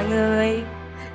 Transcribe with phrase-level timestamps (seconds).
[0.00, 0.62] mọi người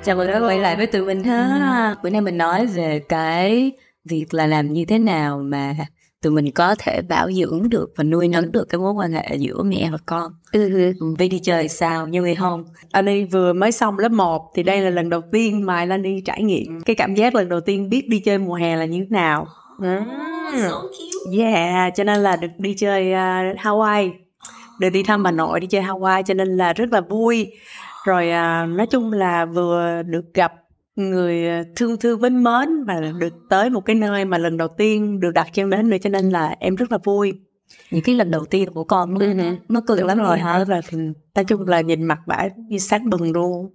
[0.04, 3.72] Chào mọi người quay lại với tụi mình ha Bữa nay mình nói về cái
[4.04, 5.74] việc là làm như thế nào mà
[6.22, 9.36] tụi mình có thể bảo dưỡng được và nuôi nấng được cái mối quan hệ
[9.38, 10.92] giữa mẹ và con Ừ.
[11.18, 12.64] Vi đi chơi sao, như vậy không?
[12.92, 16.02] Anh đi vừa mới xong lớp 1 thì đây là lần đầu tiên mà anh
[16.02, 18.84] đi trải nghiệm cái cảm giác lần đầu tiên biết đi chơi mùa hè là
[18.84, 19.46] như thế nào.
[19.78, 20.04] Mm.
[21.38, 24.10] Yeah, cho nên là được đi chơi uh, Hawaii,
[24.80, 27.52] được đi thăm bà nội đi chơi Hawaii cho nên là rất là vui.
[28.06, 30.52] Rồi uh, nói chung là vừa được gặp
[30.96, 35.20] người thương thương mến mến và được tới một cái nơi mà lần đầu tiên
[35.20, 37.32] được đặt chân đến nữa cho nên là em rất là vui.
[37.90, 39.26] Những cái lần đầu tiên của con nó,
[39.68, 40.64] nó cực lắm rồi hả?
[40.68, 40.80] Là
[41.34, 43.74] nói chung là nhìn mặt bả như sáng bừng luôn.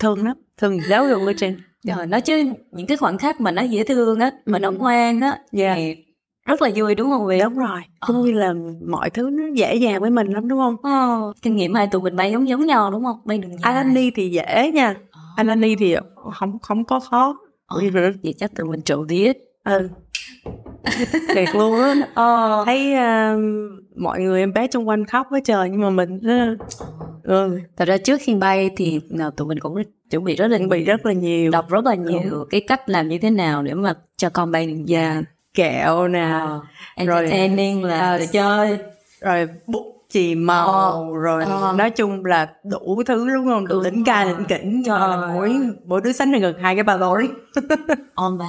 [0.00, 1.58] Thương lắm, thương giáo luôn ở trên.
[1.82, 5.20] Rồi nói chứ những cái khoảnh khắc mà nó dễ thương á, mà nó ngoan
[5.20, 5.76] á, Yeah.
[5.76, 6.04] thì
[6.48, 7.40] rất là vui đúng không Việt?
[7.42, 8.54] Đúng rồi, cũng như là
[8.88, 10.76] mọi thứ nó dễ dàng với mình lắm đúng không?
[10.82, 13.20] Ồ, kinh nghiệm hai tụi mình bay giống giống nhau đúng không?
[13.24, 13.74] Bay đường dài.
[13.74, 14.94] Anh đi thì dễ nha,
[15.36, 15.96] anh đi thì
[16.32, 17.38] không không có khó.
[17.66, 17.80] Ờ,
[18.22, 19.38] vậy chắc tụi mình trộn biết.
[19.64, 19.88] Ừ.
[21.34, 21.94] Thiệt luôn á.
[22.14, 22.62] Ờ.
[22.66, 23.40] Thấy uh,
[23.96, 26.58] mọi người em bé xung quanh khóc với trời nhưng mà mình uh,
[27.22, 29.74] ừ, Thật ra trước khi bay thì nào, tụi mình cũng
[30.10, 32.88] chuẩn bị rất là chuẩn bị rất là nhiều đọc rất là nhiều cái cách
[32.88, 35.22] làm như thế nào để mà cho con bay đường dài.
[35.54, 36.60] Kẹo nè, Ờ,
[37.04, 38.78] Rồi- entertaining là Ờ, để chơi.
[39.20, 41.04] rồi bút chì màu Ờ.
[41.22, 41.74] rồi Ờ.
[41.78, 44.34] nói chung là đủ thứ đúng không đủ đỉnh ca rồi.
[44.38, 47.28] đỉnh kỉnh cho mỗi mỗi đứa sánh là gần hai cái ba lối
[48.14, 48.46] On bá.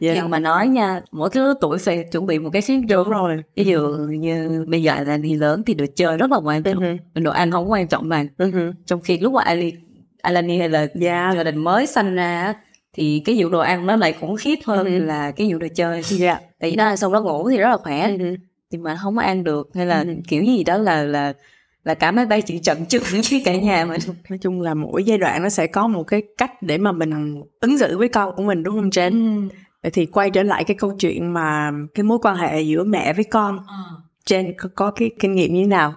[0.00, 0.12] Dạ.
[0.14, 3.08] Nhưng mà nói nha, mỗi cái lứa tuổi phải chuẩn bị một cái chiến đúng
[3.10, 6.62] rồi Ví dụ như bây giờ là đi lớn thì đồ chơi rất là quan
[6.62, 6.78] trọng.
[7.14, 7.20] Ừ.
[7.20, 8.28] Đồ ăn không quan trọng bằng.
[8.38, 8.72] Ừ.
[8.86, 9.72] Trong khi lúc mà Ali,
[10.22, 11.32] Alani hay là Dạ.
[11.36, 12.54] gia đình mới sanh ra
[12.94, 14.98] thì cái vụ đồ ăn nó lại khủng khiếp hơn Ừ.
[15.04, 16.02] là cái vụ đồ chơi.
[16.02, 18.16] dạ Tại vì nó ăn xong nó ngủ thì rất là khỏe.
[18.18, 18.36] Ừ.
[18.70, 20.14] nhưng mà không có ăn được hay là Ừ.
[20.28, 21.32] kiểu gì đó là là
[21.84, 24.00] là cả máy bay chỉ trận chừng với cả nhà mình
[24.30, 27.42] nói chung là mỗi giai đoạn nó sẽ có một cái cách để mà mình
[27.60, 29.48] ứng xử với con của mình đúng không Jen?
[29.82, 33.12] Vậy thì quay trở lại cái câu chuyện mà cái mối quan hệ giữa mẹ
[33.12, 33.58] với con
[34.26, 35.94] Jen có, có cái kinh nghiệm như thế nào?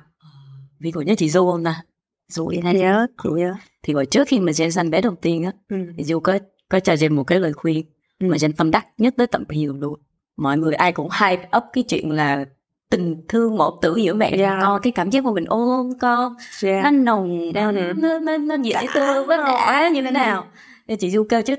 [0.80, 1.82] ví dụ như chị Du không ta
[2.30, 3.56] Du Nhớ, nhớ.
[3.84, 5.78] thì hồi trước khi mà Jen sanh bé đầu tiên á Ừ.
[5.98, 7.86] thì Du có có cho Jen một cái lời khuyên
[8.20, 8.28] Ừ.
[8.28, 10.00] mà Jen tâm đắc nhất tới tận bây giờ luôn
[10.38, 12.46] mọi người ai cũng hype up cái chuyện là
[12.90, 14.54] tình thương một tử giữa mẹ Yeah.
[14.60, 16.84] và con cái cảm giác của mình ôm con Yeah.
[16.84, 17.94] nó nồng nó Ừ.
[17.98, 20.48] nó nó, nó dễ thương nó đã như thế nào
[20.88, 21.56] thì chị Du kêu chứ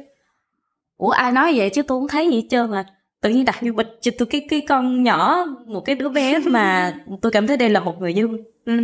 [0.97, 2.85] ủa ai nói vậy chứ tôi không thấy gì hết trơn mà
[3.21, 6.39] tự nhiên đặt như bịch cho tôi cái cái con nhỏ một cái đứa bé
[6.47, 8.75] mà tôi cảm thấy đây là một người dân Ừ.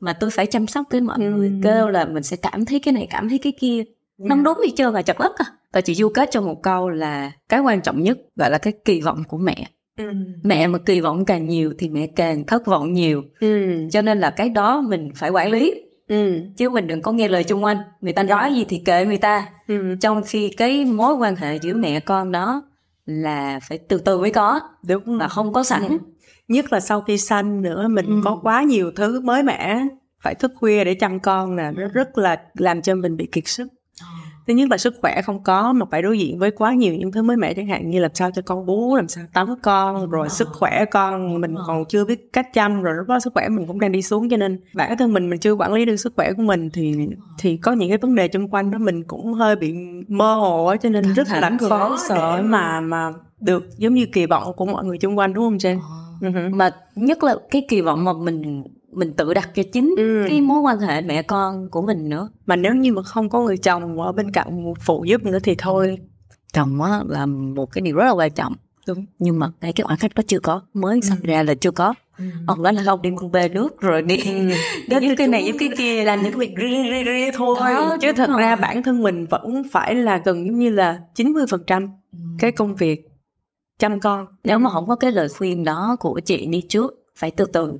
[0.00, 1.22] mà tôi phải chăm sóc tới mọi Ừ.
[1.30, 3.84] người kêu là mình sẽ cảm thấy cái này cảm thấy cái kia
[4.18, 6.62] nó không đúng gì trơn mà chật ức à và chị Du kết cho một
[6.62, 9.66] câu là cái quan trọng nhất gọi là cái kỳ vọng của mẹ.
[9.98, 10.12] Ừ.
[10.42, 13.22] mẹ mà kỳ vọng càng nhiều thì mẹ càng thất vọng nhiều.
[13.40, 13.66] Ừ.
[13.92, 15.74] cho nên là cái đó mình phải quản lý.
[16.08, 16.40] Ừ.
[16.56, 17.76] chứ mình đừng có nghe lời chung quanh.
[18.00, 19.46] Người ta nói gì thì kệ người ta.
[19.68, 19.96] Ừ.
[20.00, 22.62] trong khi cái mối quan hệ giữa mẹ con đó
[23.06, 24.60] là phải từ từ mới có.
[24.88, 25.82] Đúng và không có sẵn.
[26.48, 28.20] Nhất là sau khi sanh nữa mình Ừ.
[28.24, 29.80] có quá nhiều thứ mới mẻ
[30.22, 31.70] phải thức khuya để chăm con nè.
[31.76, 33.68] Nó rất là làm cho mình bị kiệt sức
[34.46, 37.12] thứ nhất là sức khỏe không có mà phải đối diện với quá nhiều những
[37.12, 40.10] thứ mới mẻ chẳng hạn như làm sao cho con bú làm sao tắm con
[40.10, 43.48] rồi sức khỏe con mình còn chưa biết cách chăm rồi lúc đó sức khỏe
[43.48, 45.96] mình cũng đang đi xuống cho nên bản thân mình mình chưa quản lý được
[45.96, 47.08] sức khỏe của mình thì
[47.38, 49.74] thì có những cái vấn đề xung quanh đó mình cũng hơi bị
[50.08, 54.52] mơ hồ cho nên rất là khó sợ mà mà được giống như kỳ vọng
[54.56, 55.78] của mọi người xung quanh đúng không Jen?
[56.20, 56.48] Ừ hử.
[56.48, 60.24] mà nhất là cái kỳ vọng mà mình mình tự đặt cho chính Ừ.
[60.28, 62.28] cái mối quan hệ mẹ con của mình nữa.
[62.46, 65.54] Mà nếu như mà không có người chồng ở bên cạnh phụ giúp nữa thì
[65.58, 65.98] thôi
[66.52, 68.54] chồng á là một cái điều rất là quan trọng.
[68.86, 69.06] Đúng.
[69.18, 71.94] Nhưng mà ngay cái khoảnh khắc đó chưa có mới sinh ra là chưa có.
[72.46, 74.16] Ông nói là không đi bê nước rồi đi.
[74.88, 77.56] Đến những cái này những cái kia làm những cái việc ri ri ri thôi.
[77.60, 78.60] Thôi chứ thật Đúng ra rồi.
[78.62, 81.88] bản thân mình vẫn phải là gần giống như là 90%
[82.38, 83.08] cái công việc
[83.78, 84.26] chăm con.
[84.44, 87.72] Nếu mà không có cái lời khuyên đó của chị đi trước phải từ từ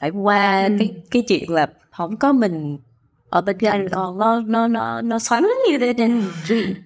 [0.00, 0.76] phải qua Ừ.
[0.78, 2.78] cái cái chuyện là không có mình
[3.30, 6.22] ở bên cạnh con nó nó nó nó xoắn như thế này.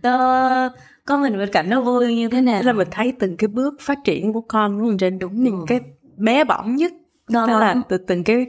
[0.03, 0.71] Nó
[1.05, 3.75] có mình bên cạnh nó vui như thế Thế là mình thấy từng cái bước
[3.81, 5.81] phát triển của con đúng không trên đúng những cái
[6.17, 6.93] bé bỏng nhất.
[7.29, 7.47] Đó.
[7.47, 8.47] Đó là từ từng cái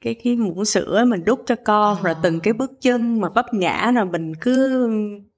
[0.00, 3.54] cái cái muỗng sữa mình đút cho con rồi từng cái bước chân mà vấp
[3.54, 4.88] ngã rồi mình cứ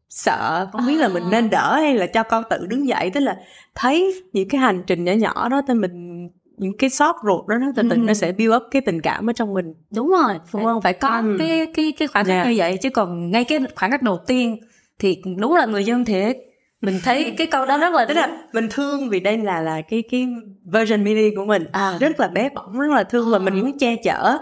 [0.09, 3.11] sợ không biết là mình nên đỡ hay là cho con tự đứng dậy.
[3.15, 3.37] Tức là
[3.75, 6.29] thấy những cái hành trình nhỏ nhỏ đó thì mình
[6.59, 7.97] những cái xót ruột đó nó từ từ Ừ.
[7.97, 9.75] nó sẽ build up cái tình cảm ở trong mình.
[9.95, 10.83] Đúng rồi phải, không?
[10.83, 11.37] phải có Ừ.
[11.39, 12.51] cái cái cái khoảnh khắc Dạ.
[12.51, 14.57] như vậy chứ còn ngay cái khoảnh khắc đầu tiên
[14.99, 16.37] thì đúng là người dân thiệt.
[16.81, 19.81] Mình thấy cái câu đó rất là tức là mình thương vì đây là là
[19.83, 20.29] cái cái
[20.73, 21.65] version mini của mình.
[21.73, 21.99] À.
[22.01, 24.39] rất là bé bỏng rất là thương và mình muốn che chở.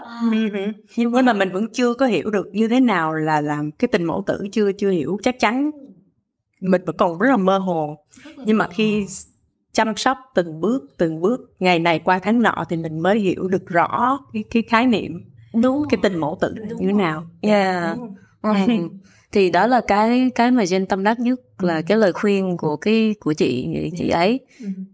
[0.97, 4.03] Nhưng mà mình vẫn chưa có hiểu được như thế nào là làm cái tình
[4.03, 5.17] mẫu tử chưa chưa hiểu.
[5.23, 5.71] Chắc chắn
[6.61, 7.97] mình vẫn còn rất là mơ hồ.
[8.37, 9.05] Nhưng mà khi
[9.75, 11.51] chăm sóc từng bước từng bước.
[11.59, 15.21] Ngày này qua tháng nọ thì mình mới hiểu được rõ cái cái khái niệm
[15.61, 17.23] đúng cái tình mẫu tử là như thế nào.
[17.41, 17.97] yeah.
[18.41, 18.51] Ừ.
[19.31, 22.75] thì đó là cái cái mà Jen tâm đắc nhất là cái lời khuyên của
[22.75, 23.67] cái của chị
[23.97, 24.39] chị ấy.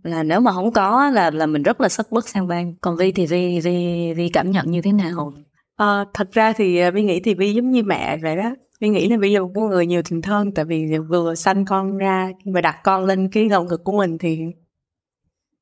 [0.03, 2.97] Là nếu mà không có là là mình rất là sất bất sang ban còn
[2.97, 5.33] Vi thì Vi Vi Vi cảm nhận như thế nào?
[5.75, 8.55] Ờ, thật ra thì ờ, Vi nghĩ thì Vi giống như mẹ vậy đó.
[8.79, 11.97] Vi nghĩ là Vi là một người nhiều tình thương tại vì vừa sanh con
[11.97, 14.39] ra và đặt con lên cái lồng ngực của mình thì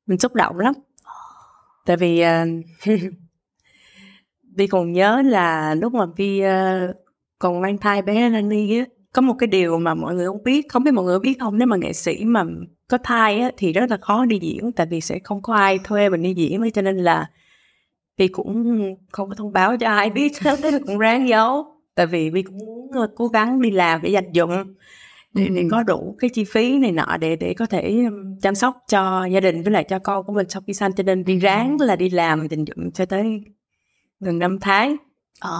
[0.06, 0.74] mình xúc động lắm.
[1.86, 2.44] Tại vì ờ,
[2.94, 3.00] uh,
[4.56, 6.94] Vi còn nhớ là lúc mà Vi uh, ờ,
[7.38, 10.68] còn mang thai bé Nani á có một cái điều mà mọi người không biết
[10.68, 11.58] không biết mọi người biết không?
[11.58, 12.44] Nếu mà nghệ sĩ mà
[12.88, 15.78] có thai á, thì rất là khó đi diễn tại vì sẽ không có ai
[15.84, 17.26] thuê mình đi diễn ấy, cho nên là
[18.16, 18.80] Vi cũng
[19.12, 21.66] không có thông báo cho ai biết thế là cũng ráng giấu.
[21.94, 24.50] Tại vì Vi cũng muốn ờ, cố gắng đi làm để dành dụm
[25.34, 25.68] để, để Ừ.
[25.70, 29.24] có đủ cái chi phí này nọ để để có thể um, chăm sóc cho
[29.24, 31.76] gia đình với lại cho con của mình sau khi sanh cho nên Vi ráng
[31.80, 33.40] là đi làm dành dụm cho tới
[34.20, 34.96] gần 5 tháng
[35.40, 35.52] ờ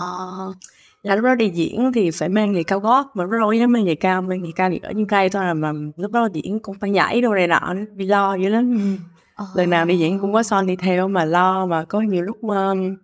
[1.03, 3.85] là lúc đó đi diễn thì phải mang giày cao gót mà rối lắm mang
[3.85, 6.59] giày cao mang giày cao thì ở như cây thôi là mà lúc đó diễn
[6.63, 8.99] cũng phải nhảy đâu này nọ vì lo dữ lắm
[9.35, 9.47] Ờ.
[9.55, 12.41] lần nào đi diễn cũng có son đi theo mà lo mà có nhiều lúc
[12.43, 12.97] um,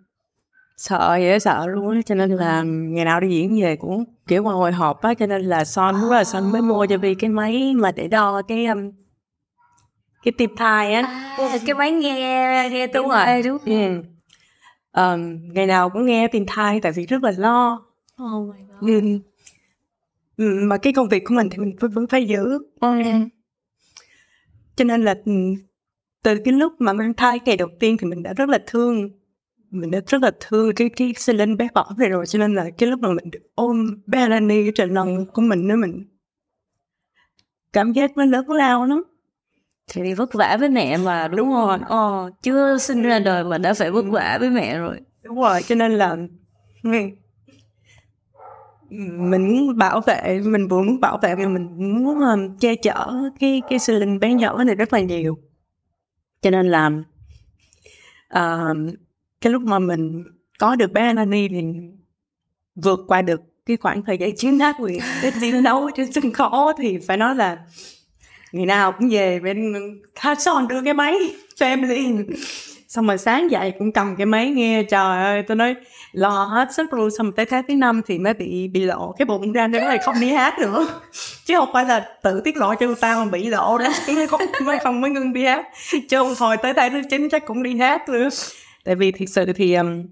[0.77, 4.43] sợ đó, sợ luôn á cho nên là ngày nào đi diễn về cũng kiểu
[4.43, 7.15] mà hồi hộp á cho nên là son lúc là son mới mua cho Vi
[7.15, 8.91] cái máy mà để đo cái um,
[10.23, 11.01] cái tim thai á
[11.37, 12.13] À, cái máy nghe
[12.71, 13.43] nghe Đúng tiếng rồi.
[13.43, 14.03] Đúng ừ.
[14.91, 17.81] Ờm, ngày nào cũng nghe tim thai tại vì rất là lo
[18.23, 18.89] oh my God.
[18.89, 19.01] ừ.
[20.37, 22.59] Ừ, mà cái công việc của mình thì mình vẫn- phải giữ
[24.75, 25.31] cho nên là ừ,
[26.23, 29.09] từ cái lúc mà mang thai ngày đầu tiên thì mình đã rất là thương
[29.69, 32.55] mình đã rất là thương cái cái sinh linh bé bỏng này rồi cho nên
[32.55, 35.75] là cái lúc mà mình được ôm bé Lani ở trên lòng của mình nữa
[35.75, 36.05] mình
[37.73, 39.03] cảm giác nó lớn lao lắm.
[39.87, 41.79] Thì vất vả với mẹ mà đúng, Đúng rồi.
[41.87, 44.99] ờ chưa sinh ra đời mà đã phải vất vả với mẹ rồi.
[45.23, 46.17] Đúng rồi cho nên là
[46.89, 47.15] mình
[48.89, 51.67] muốn bảo vệ mình vừa muốn bảo vệ mà mình
[52.03, 55.37] muốn um, che chở cái cái sinh linh bé nhỏ này rất là nhiều.
[56.41, 56.91] Cho nên là
[58.33, 58.89] um,
[59.41, 60.23] cái lúc mà mình
[60.59, 61.63] có được bé Anani thì
[62.75, 66.33] vượt qua được cái khoảng thời gian chiến thác quyền cái chiến đấu trên sân
[66.33, 67.57] khấu thì phải nói là
[68.51, 69.73] ngày nào cũng về bên
[70.15, 71.15] hát son đưa cái máy
[71.55, 72.25] cho em liền
[72.87, 75.75] xong rồi sáng dậy cũng cầm cái máy nghe, trời ơi, tôi nói,
[76.11, 77.09] lo hết sức luôn.
[77.17, 79.97] Xong tới tháng thứ năm thì mới bị bị lộ cái bụng ra nên lại
[80.05, 80.87] không đi hát nữa.
[81.45, 84.27] Chứ không phải là tự tiết lộ cho người ta mà bị lộ đó mới
[84.27, 85.65] không mới không mới ngưng đi hát.
[86.09, 88.29] Chứ không hồi tới tháng thứ chín chắc cũng đi hát nữa
[88.87, 90.03] tại vì thực sự thì um,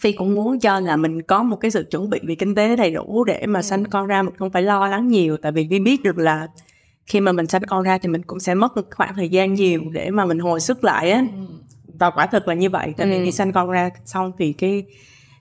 [0.00, 2.76] Phi cũng muốn cho là mình có một cái sự chuẩn bị về kinh tế
[2.76, 5.36] đầy đủ để mà sanh con ra mình không phải lo lắng nhiều.
[5.36, 6.48] Tại vì Vi biết được là
[7.06, 9.54] khi mà mình sanh con ra thì mình cũng sẽ mất một khoảng thời gian
[9.54, 11.24] nhiều để mà mình hồi sức lại á.
[11.98, 12.94] Và quả thực là như vậy.
[12.96, 13.22] Tại vì Ừ.
[13.24, 14.84] khi sanh con ra xong thì cái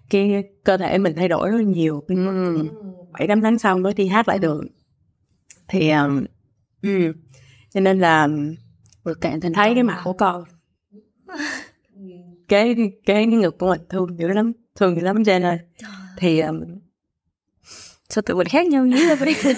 [0.09, 2.03] cái cơ thể mình thay đổi rất là nhiều.
[2.07, 2.67] Ừ.
[3.11, 4.61] bảy tám tháng sau mới đi hát lại được.
[5.67, 6.25] Thì um,
[6.81, 7.13] ừ.
[7.73, 8.27] cho nên là
[9.03, 10.43] vượt cạn thành thấy cái mặt của con
[12.53, 15.59] cái cái ngực của mình thương dữ lắm thương dữ lắm Jen ơi
[16.17, 16.61] thì um,
[18.09, 19.35] sao tụi mình khác nhau dữ vậy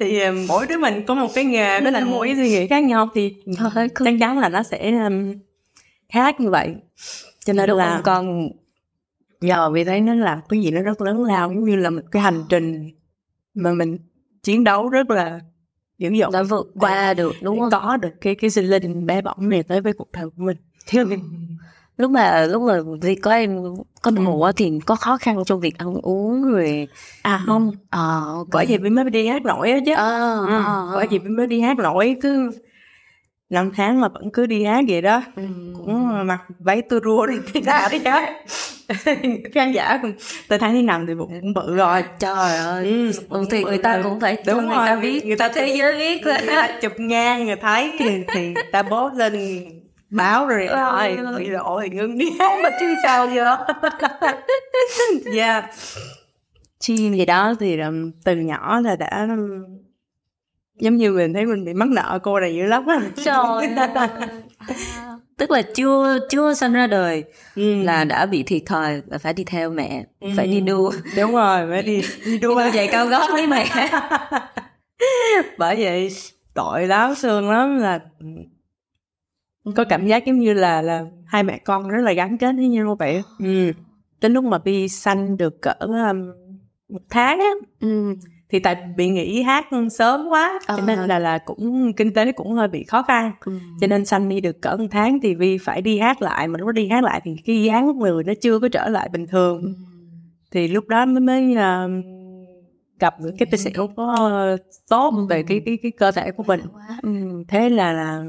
[0.00, 2.84] thì um, mỗi đứa mình có một cái nghề với lại mỗi suy nghĩ khác
[2.84, 3.34] nhau thì
[4.04, 5.34] chắc chắn là nó sẽ um,
[6.08, 6.74] khác như vậy.
[7.44, 8.48] Cho nên đúng là con
[9.40, 12.02] giờ vì thấy nó làm cái gì nó rất lớn lao giống như là một
[12.10, 12.90] cái hành trình
[13.54, 13.98] mà mình
[14.42, 15.40] chiến đấu rất là
[15.98, 17.70] dữ dội đã vượt qua được đúng để không?
[17.82, 20.56] Có được cái cái sinh linh bé bỏng này tới với cuộc đời của mình.
[20.86, 21.06] Thiếu
[21.96, 23.64] lúc mà lúc mà vì có em
[24.02, 26.88] có bầu á thì có khó khăn trong việc ăn uống rồi
[27.22, 27.72] à không.
[27.90, 28.48] Ờ ok.
[28.52, 29.94] bởi vì mình mới đi hát nổi chứ.
[29.96, 30.62] Ờ ừ.
[30.64, 32.50] ờ, bởi vì mình mới đi hát nổi cứ
[33.50, 35.22] năm tháng mà vẫn cứ đi hát vậy đó.
[35.36, 35.42] Ừ.
[35.76, 38.32] cũng mặc váy tua rua đi đi ra đi hát.
[39.54, 40.12] Khán giả cũng
[40.48, 42.04] tới tháng thứ năm thì bụng cũng bự rồi.
[42.18, 43.12] Trời ơi Ừ.
[43.30, 45.98] ừ, thì người ta cũng phải Đúng người rồi, ta biết người ta thế giới
[45.98, 47.92] biết người ta chụp ngang người thấy.
[47.98, 49.64] Thì, thì ta bố lên
[50.10, 52.58] báo rồi rồi bị lộ thì ngưng đi hát.
[52.62, 53.44] Mà chứ sao vậy
[55.36, 55.64] yeah
[56.80, 57.78] chi gì đó thì
[58.24, 59.28] từ nhỏ là đã
[60.78, 63.36] giống như mình thấy mình bị mắc nợ cô này dữ lắm á trời
[63.78, 64.08] ơi.
[65.36, 67.24] tức là chưa chưa sinh ra đời
[67.56, 67.82] ừ.
[67.82, 70.28] là đã bị thiệt thòi và phải đi theo mẹ ừ.
[70.36, 73.66] phải đi đua đúng rồi phải đi đi đua giày cao gót với mẹ
[75.58, 76.10] bởi vậy
[76.54, 78.00] tội láo xương lắm là
[79.76, 82.68] có cảm giác giống như là là hai mẹ con rất là gắn kết với
[82.68, 83.72] nhau vậy ừ.
[84.20, 86.30] đến lúc mà bi sanh được cỡ um,
[86.88, 88.14] một tháng á ừ.
[88.50, 91.06] Thì tại bị nghỉ hát sớm quá cho nên ờ.
[91.06, 93.58] là là cũng kinh tế cũng hơi bị khó khăn ừ.
[93.80, 96.58] cho nên sanh đi được cỡ một tháng thì vi phải đi hát lại mà
[96.58, 99.62] lúc đi hát lại thì cái dáng người nó chưa có trở lại bình thường
[99.62, 99.74] ừ.
[100.50, 102.04] thì lúc đó mới mới uh,
[102.98, 103.88] gặp cái bác sĩ có
[104.88, 105.26] tốt ừ.
[105.26, 106.60] về cái cái cái cơ thể của mình
[107.02, 107.10] ừ.
[107.48, 108.24] thế là là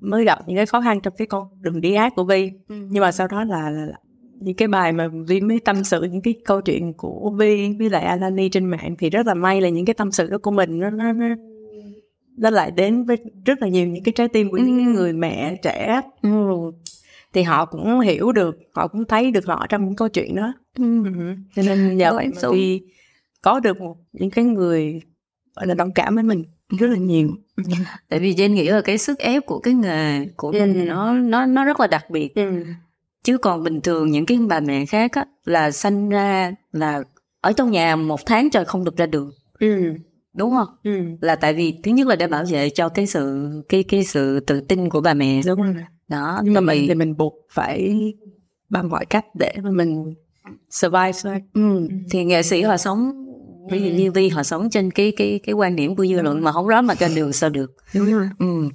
[0.00, 2.74] mới gặp những cái khó khăn trong cái con đường đi hát của Vi ừ.
[2.90, 3.96] nhưng mà sau đó là, là, là
[4.40, 7.90] những cái bài mà Vi mới tâm sự những cái câu chuyện của Vi với
[7.90, 10.50] lại Alani trên mạng thì rất là may là những cái tâm sự đó của
[10.50, 11.26] mình nó nó, nó
[12.36, 14.62] nó lại đến với rất là nhiều những cái trái tim của ừ.
[14.62, 16.30] những người mẹ trẻ ừ.
[17.32, 20.52] thì họ cũng hiểu được họ cũng thấy được họ trong những câu chuyện đó
[20.78, 21.04] ừ.
[21.04, 21.34] ừ.
[21.56, 22.82] cho nên nhờ vậy mà Vi
[23.42, 25.00] có được một những cái người
[25.56, 26.44] gọi là đồng cảm với mình
[26.78, 27.28] rất là nhiều
[28.08, 30.60] tại vì Jen nghĩ là cái sức ép của cái nghề của ừ.
[30.60, 32.64] mình nó nó nó rất là đặc biệt ừ.
[33.24, 37.02] Chứ còn bình thường những cái bà mẹ khác á là sanh ra là
[37.40, 39.30] ở trong nhà một tháng trời không được ra đường.
[39.58, 39.94] Ừ.
[40.34, 40.68] đúng không?
[40.84, 40.90] Ừ.
[41.20, 44.40] là tại vì thứ nhất là để bảo vệ cho cái sự cái cái sự
[44.40, 45.40] tự tin của bà mẹ.
[45.46, 45.74] Đúng rồi.
[46.08, 47.94] Đó nhưng mà mình thì mình buộc phải
[48.68, 50.14] bằng mọi cách để mà mình
[50.70, 51.42] survive thôi.
[51.54, 51.88] Ừ.
[52.10, 53.26] thì nghệ sĩ họ sống
[53.70, 56.44] ví dụ như vi họ sống trên cái cái cái quan điểm của dư luận
[56.44, 57.74] mà không rõ mà trên đường sao được.
[57.94, 58.28] Đúng rồi.
[58.38, 58.68] Ừ.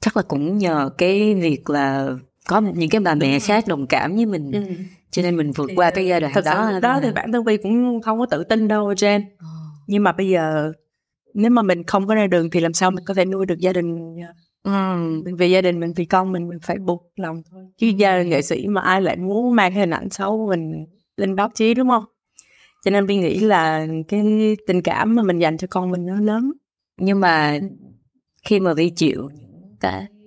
[0.00, 2.08] chắc là cũng nhờ cái việc là
[2.48, 4.52] có những cái bà mẹ khác đồng cảm với mình.
[4.52, 4.62] Ừ.
[5.10, 6.70] cho nên mình vượt qua cái giai đoạn thật đó.
[6.72, 9.46] sự đó thì bản thân vi cũng không có tự tin đâu Jen ờ.
[9.86, 10.72] nhưng mà bây giờ
[11.34, 13.58] nếu mà mình không có ra đường thì làm sao mình có thể nuôi được
[13.58, 14.16] gia đình
[14.62, 14.72] ừ.
[15.38, 17.64] vì gia đình mình vì con mình mình phải buộc lòng thôi.
[17.78, 20.86] Chứ gia đình nghệ sĩ mà ai lại muốn mang hình ảnh xấu của mình
[21.16, 22.04] lên báo chí đúng không?
[22.84, 26.20] Cho nên Vi nghĩ là cái tình cảm mà mình dành cho con mình nó
[26.20, 26.52] lớn.
[26.96, 27.58] Nhưng mà
[28.44, 29.28] khi mà Vi chịu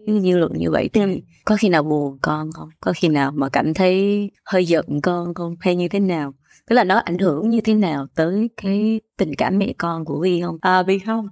[0.06, 1.02] cái dư luận như vậy thì
[1.46, 2.70] có khi nào buồn con không?
[2.80, 5.56] Có khi nào mà cảm thấy hơi giận con không?
[5.60, 6.34] Hay như thế nào?
[6.68, 10.22] Tức là nó ảnh hưởng như thế nào tới cái tình cảm mẹ con của
[10.22, 10.58] Vi không?
[10.62, 11.28] À Vi không.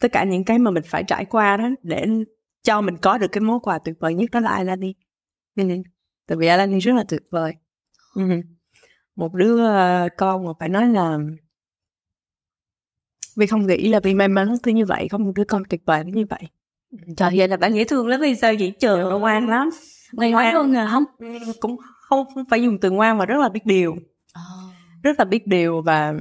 [0.00, 2.06] Tất cả những cái mà mình phải trải qua đó để
[2.62, 4.94] cho mình có được cái món quà tuyệt vời nhất đó là Alani.
[6.26, 7.54] Tại vì Alani rất là tuyệt vời.
[8.14, 8.42] Uh-huh
[9.16, 11.18] một đứa uh, con mà phải nói là
[13.36, 15.80] vì không nghĩ là vì may mắn tới như vậy có một đứa con tuyệt
[15.84, 16.48] vời như vậy
[17.16, 18.72] trời vậy là bạn dễ thương lắm vì sao vậy?
[18.78, 19.70] Trời nó ngoan lắm.
[20.12, 20.32] Ngoan.
[20.32, 21.04] Ngoan luôn à không?
[21.18, 21.26] Ừ,
[21.60, 23.92] cũng không, không phải dùng từ ngoan mà rất là biết điều.
[23.92, 24.74] Oh.
[25.02, 26.14] rất là biết điều và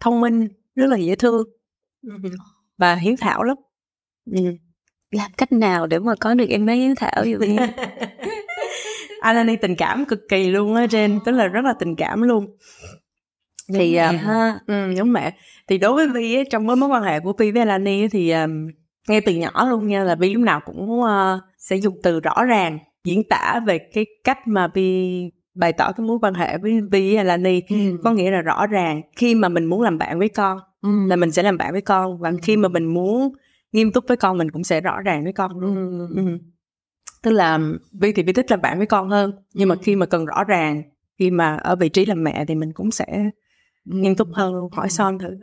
[0.00, 1.48] thông minh rất là dễ thương.
[2.78, 3.56] Và hiếu thảo lắm.
[4.32, 4.40] Ừ.
[5.10, 7.56] làm cách nào để mà có được em bé hiếu thảo như vậy
[9.20, 12.56] Alani tình cảm cực kỳ luôn á trên tức là rất là tình cảm luôn.
[13.74, 14.58] Thì uh, ha.
[14.66, 15.36] Ừ, giống mẹ.
[15.68, 18.68] Thì đối với Vi trong mối quan hệ của Vi với Alani thì um,
[19.08, 21.08] ngay từ nhỏ luôn nha là Vi lúc nào cũng uh,
[21.58, 26.06] sẽ dùng từ rõ ràng diễn tả về cái cách mà Vi bày tỏ cái
[26.06, 27.76] mối quan hệ với Vi với Alani ừ.
[28.04, 30.88] có nghĩa là rõ ràng khi mà mình muốn làm bạn với con ừ.
[31.06, 33.32] là mình sẽ làm bạn với con và khi mà mình muốn
[33.72, 36.08] nghiêm túc với con mình cũng sẽ rõ ràng với con ừ.
[36.16, 36.38] Ừ
[37.26, 37.60] tức là
[37.92, 39.80] vi thì vi thích làm bạn với con hơn nhưng mà ừ.
[39.82, 40.82] khi mà cần rõ ràng
[41.18, 43.30] khi mà ở vị trí làm mẹ thì mình cũng sẽ
[43.84, 45.38] nghiêm túc hơn luôn hỏi son thử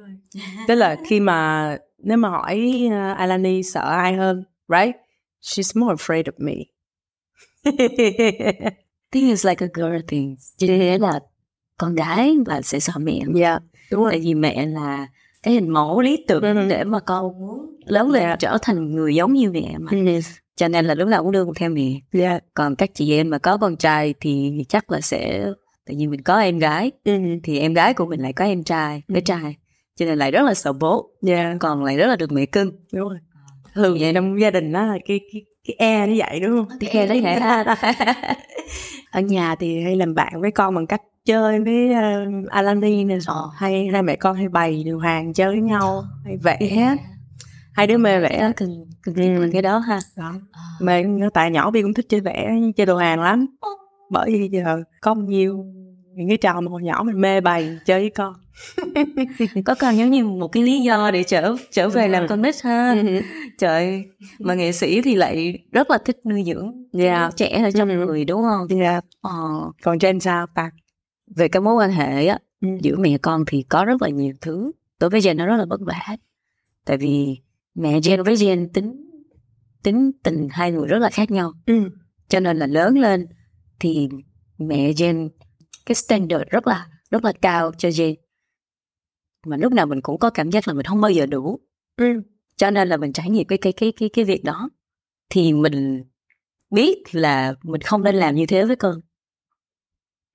[0.67, 4.95] tức là khi mà nếu mà hỏi uh, Alani sợ ai hơn right?
[5.41, 6.53] She's more afraid of me.
[9.11, 10.35] Thing is like a girl thing.
[10.57, 11.19] Cho nên là
[11.77, 13.19] con gái là sẽ sợ mẹ.
[13.35, 13.61] Yeah
[13.93, 14.11] đúng rồi.
[14.11, 15.07] Tại vì mẹ là
[15.43, 16.67] cái hình mẫu lý tưởng ừ.
[16.69, 18.39] để mà con muốn lớn lên yeah.
[18.39, 19.91] trở thành người giống như mẹ mà.
[20.05, 21.99] Yes cho nên là lúc nào cũng đưa con theo mẹ.
[22.11, 22.43] Yeah.
[22.53, 25.45] Còn các chị em mà có con trai thì chắc là sẽ
[25.85, 27.13] tại vì mình có em gái ừ.
[27.43, 29.55] thì em gái của mình lại có em trai bé trai
[29.95, 31.09] cho nên lại rất là sợ bố.
[31.27, 31.53] Yeah.
[31.53, 31.57] Dạ.
[31.59, 32.71] còn lại rất là được mẹ cưng.
[32.93, 33.17] Đúng rồi.
[33.73, 36.77] Thường vậy trong gia đình đó là cái cái cái e nó vậy đúng không?
[36.79, 37.95] Cái e nó vậy.
[39.11, 43.17] Ở nhà thì hay làm bạn với con bằng cách chơi với uh, Alani nè
[43.27, 43.49] ờ.
[43.55, 46.57] hay hai mẹ con hay bày điều hàng chơi với nhau hay vẽ.
[46.59, 46.97] Yeah
[47.73, 48.51] hai đứa mê vẽ.
[48.57, 49.49] cần cần ừ.
[49.53, 49.99] cái đó ha.
[50.17, 50.33] Đó.
[50.51, 50.61] À.
[50.79, 53.45] mê tại nhỏ bi cũng thích chơi vẽ chơi đồ hàng lắm.
[54.09, 55.65] Bởi vì giờ có nhiều
[56.15, 58.33] những cái trò mà hồi nhỏ mình mê bày chơi với con
[59.65, 62.55] có còn giống như một cái lý do để trở trở về làm con nít
[62.63, 63.21] ha ừ.
[63.57, 64.05] trời
[64.39, 67.21] mà nghệ sĩ thì lại rất là thích nuôi dưỡng yeah.
[67.21, 67.31] Dạ.
[67.35, 67.95] trẻ ở trong ừ.
[67.95, 69.03] người đúng không yeah.
[69.03, 69.09] Dạ.
[69.21, 69.71] ờ.
[69.83, 70.71] còn trên sao ta
[71.35, 72.67] về cái mối quan hệ á ừ.
[72.81, 75.65] giữa mẹ con thì có rất là nhiều thứ đối với Jen nó rất là
[75.69, 76.15] vất vả
[76.85, 77.37] tại vì
[77.75, 79.09] mẹ Jen với Jen tính
[79.83, 81.89] tính tình hai người rất là khác nhau ừ.
[82.27, 83.27] cho nên là lớn lên
[83.79, 84.09] thì
[84.57, 85.29] mẹ Jen
[85.85, 88.15] cái standard rất là rất là cao cho Jen
[89.45, 91.59] mà lúc nào mình cũng có cảm giác là mình không bao giờ đủ.
[91.97, 92.21] Ừ.
[92.55, 94.69] cho nên là mình trải nghiệm cái cái cái cái cái việc đó.
[95.29, 96.03] Thì mình
[96.71, 99.01] biết là mình không nên làm như thế với con.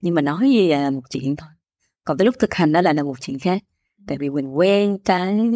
[0.01, 1.49] Nhưng mà nói gì là một chuyện thôi.
[2.05, 3.63] Còn tới lúc thực hành đó là là một chuyện khác.
[4.07, 5.51] Tại vì mình quen cái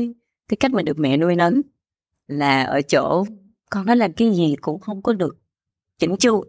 [0.48, 1.62] cái cách mà được mẹ nuôi nấng
[2.26, 3.24] là ở chỗ
[3.70, 5.36] con nó làm cái gì cũng không có được
[5.98, 6.44] chỉnh chu.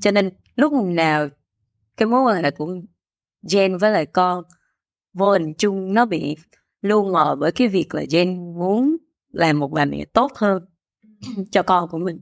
[0.00, 1.28] Cho nên lúc nào
[2.00, 2.76] cái mối quan hệ của
[3.42, 4.44] Jen với lại con
[5.12, 6.36] vô hình chung nó bị
[6.82, 8.96] lu mờ bởi cái việc là Jen muốn
[9.32, 10.62] làm một bà mẹ tốt hơn
[11.50, 12.20] cho con của mình.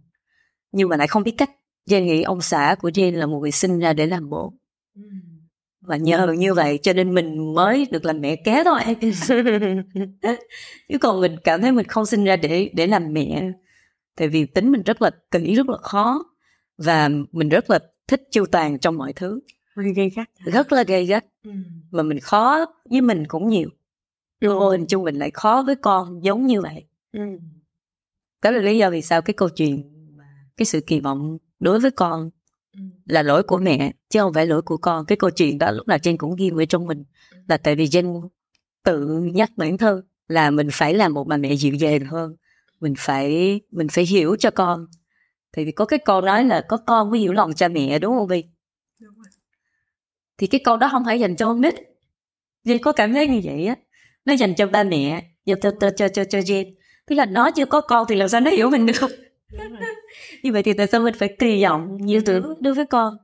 [0.73, 1.51] Nhưng mà lại không biết cách.
[1.91, 4.53] Jen nghĩ ông xã của Jen là một người sinh ra để làm bố.
[5.81, 8.81] Và nhờ như vậy cho nên mình mới được làm mẹ kế thôi.
[10.89, 13.51] Chứ còn mình cảm thấy mình không sinh ra để để làm mẹ.
[14.17, 16.25] Tại vì tính mình rất là kỹ rất là khó.
[16.79, 19.41] Và mình rất là thích chu toàn trong mọi thứ
[19.97, 21.25] gây gắt rất là gây gắt.
[21.45, 21.51] Ừ.
[21.91, 23.69] mà mình khó với mình cũng nhiều.
[24.41, 26.85] Vô hình chung mình lại khó với con giống như vậy.
[27.13, 27.21] Ừ.
[28.43, 29.83] đó là lý do vì sao cái câu chuyện
[30.57, 32.31] cái sự kỳ vọng đối với con
[32.73, 32.81] Ừ.
[33.07, 35.05] là lỗi của mẹ chứ không phải lỗi của con.
[35.07, 37.05] Cái câu chuyện đó lúc nào Jen cũng ghi ở trong mình
[37.49, 38.29] là tại vì Jen
[38.85, 42.37] tự nhắc bản thân là mình phải làm một bà mẹ dịu dàng hơn.
[42.81, 44.87] Mình phải mình phải hiểu cho con.
[45.57, 48.15] Tại vì có cái câu nói là có con mới hiểu lòng cha mẹ đúng
[48.19, 48.45] không Vi
[50.38, 51.75] thì cái câu đó không phải dành cho con nít.
[52.64, 53.75] Jen có cảm giác như vậy á
[54.25, 56.64] nó dành cho ba mẹ dành cho cho cho cho, cho Jen
[57.07, 59.09] tức là nó chưa có con thì làm sao nó hiểu mình được?
[60.42, 63.16] Như vậy thì tại sao mình phải kỳ vọng nhiều thứ đối với con?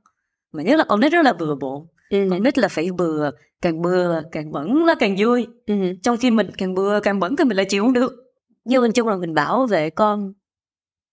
[0.52, 1.86] Mà nhất là con nít rất là bừa bộn.
[2.10, 2.26] Ừ.
[2.30, 3.30] con nít là phải bừa
[3.62, 5.46] càng bừa càng bẩn nó càng vui.
[5.66, 5.74] Ừ.
[6.02, 8.12] trong khi mình càng bừa càng bẩn thì mình lại chịu không được.
[8.64, 10.32] Nhưng mình chung là mình bảo vệ con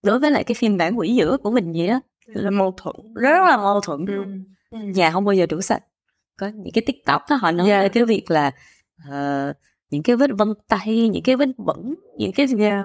[0.02, 2.96] đối với lại cái phiên bản quỷ dữ của mình vậy đó là mâu thuẫn
[3.14, 4.24] rất là mâu thuẫn ừ.
[4.70, 4.78] ừ.
[4.78, 5.82] nhà không bao giờ đủ sạch
[6.36, 7.92] có những cái tiktok đó họ nói yeah.
[7.92, 8.50] cái việc là
[9.08, 9.56] uh,
[9.90, 12.84] những cái vết vân tay những cái vết bẩn những cái yeah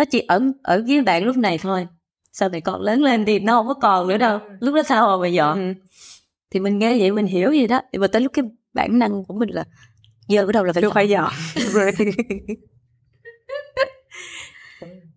[0.00, 1.86] nó chỉ ở ở với bạn lúc này thôi.
[2.32, 4.38] Sau này con lớn lên thì nó không có còn nữa đâu.
[4.60, 5.74] Lúc đó sao mà dọn ừ.
[6.50, 7.80] thì mình nghe vậy mình hiểu gì đó.
[7.98, 9.64] Mà tới lúc cái bản năng của mình là
[10.28, 11.32] giờ bắt đầu là phải phải dọn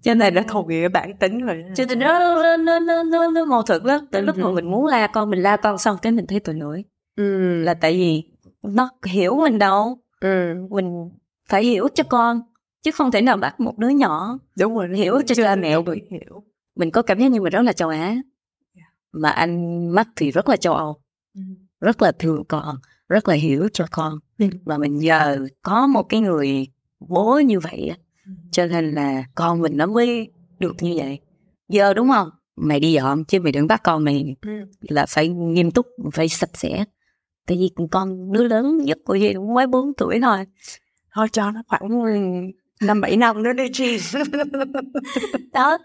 [0.02, 1.64] cho nên nó thuộc về bản tính rồi.
[1.76, 4.08] Cho nên nó nó nó nó nó mâu thuẫn lắm.
[4.12, 6.56] Tới lúc mà mình muốn la con mình la con xong cái mình thấy tội
[6.56, 6.84] lỗi
[7.16, 7.62] ừ.
[7.64, 8.24] là tại vì
[8.64, 10.56] nó hiểu mình đâu ừ.
[10.70, 11.10] mình
[11.50, 12.42] phải hiểu cho con
[12.82, 15.96] chứ không thể nào bắt một đứa nhỏ đúng rồi hiểu cho cha mẹ được
[16.12, 16.44] hiểu
[16.76, 18.16] mình có cảm giác như mình rất là châu Á
[19.12, 20.96] mà anh mắt thì rất là châu Âu
[21.36, 21.42] ừ.
[21.82, 22.76] rất là thương con
[23.10, 24.46] rất là hiểu cho con ừ.
[24.64, 26.68] và mình nhờ có một cái người
[27.00, 27.92] bố như vậy
[28.26, 28.32] ừ.
[28.52, 30.28] cho nên là con mình nó mới
[30.60, 31.20] được như vậy
[31.70, 34.36] giờ đúng không mày đi dọn chứ mày đừng bắt con mày
[34.82, 36.86] là phải nghiêm túc phải sạch sẽ
[37.48, 40.46] tại vì con đứa lớn nhất của gì cũng mới 4 tuổi thôi.
[41.16, 41.90] Thôi cho nó khoảng
[42.82, 43.98] năm bảy năm nữa đi chi
[45.54, 45.78] đó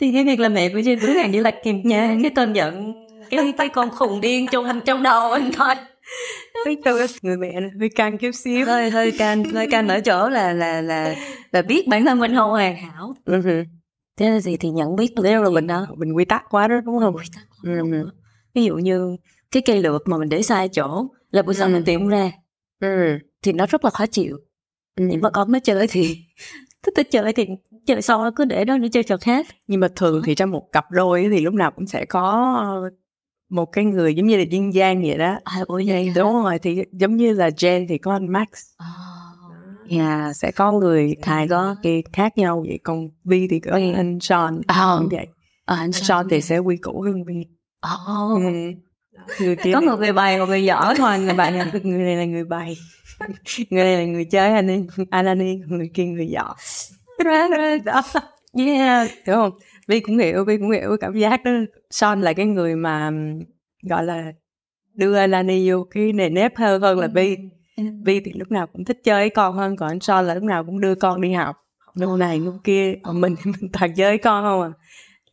[0.00, 2.52] thì cái việc là mẹ của Jane cứ hàng như là kìm nhà cái tên
[2.52, 2.94] giận
[3.30, 5.74] cái cái con khùng điên trong trong đầu anh thôi.
[6.64, 8.66] Cái tôi người mẹ này hơi can chút xíu.
[8.66, 11.14] Hơi hơi can hơi can ở chỗ là là là
[11.52, 13.14] là biết bản thân mình không hoàn hảo.
[13.26, 13.64] Uh-huh.
[14.16, 15.86] thế là gì thì nhận biết đấy là mình đó.
[15.96, 17.16] mình quy tắc quá đó đúng không?
[17.16, 18.08] Quy tắc uh-huh.
[18.54, 19.16] ví dụ như
[19.50, 22.30] cái cây lược mà mình để sai chỗ là buổi sáng mình tìm ra
[22.80, 23.18] uh-huh.
[23.42, 24.38] thì nó rất là khó chịu
[24.96, 26.18] nhưng mà con nó chơi thì
[26.82, 27.46] thích tới chơi thì
[27.86, 30.72] chơi xong cứ để đó để chơi trò khác nhưng mà thường thì trong một
[30.72, 32.90] cặp đôi thì lúc nào cũng sẽ có
[33.48, 36.42] một cái người giống như là chuyên gian vậy đó à, ủa vậy đúng hả?
[36.42, 38.48] rồi thì giống như là Jen thì có anh Max
[38.82, 39.90] oh.
[39.90, 43.92] yeah, sẽ có người hai có cái khác nhau vậy còn Vi thì có ừ.
[43.94, 44.98] anh Sean oh.
[44.98, 45.26] cũng vậy
[45.64, 47.46] à, anh Sean thì sẽ quy củ hơn Vi
[47.86, 48.42] oh.
[48.42, 48.72] ừ.
[49.40, 51.52] Người kia có người bày một người giỏi thôi người bày
[51.82, 52.76] người này là người bày
[53.70, 56.54] người này là người chơi anh ấy anh anh ấy người kia người giỏi.
[57.84, 58.02] Đó
[58.56, 59.50] yeah hiểu không?
[59.86, 61.50] Vi cũng hiểu Vi cũng hiểu cảm giác đó.
[61.90, 63.10] Son là cái người mà
[63.82, 64.32] gọi là
[64.94, 67.36] đưa Alani vô cái nề nếp hơn hơn là Vi
[68.04, 70.42] Vi thì lúc nào cũng thích chơi với con hơn còn anh Son là lúc
[70.42, 71.56] nào cũng đưa con đi học.
[71.94, 74.70] Lúc này lúc kia còn mình mình toàn chơi với con không à.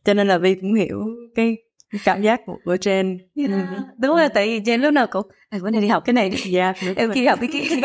[0.04, 1.56] Cho nên là Vi cũng hiểu cái
[2.04, 3.50] cảm giác của, của Jen yeah.
[3.50, 3.56] ừ.
[3.98, 6.30] đúng rồi tại vì Jen lúc nào cũng à, bữa nay đi học cái này
[6.30, 6.56] đi.
[6.56, 7.80] Yeah, em kia học cái kia.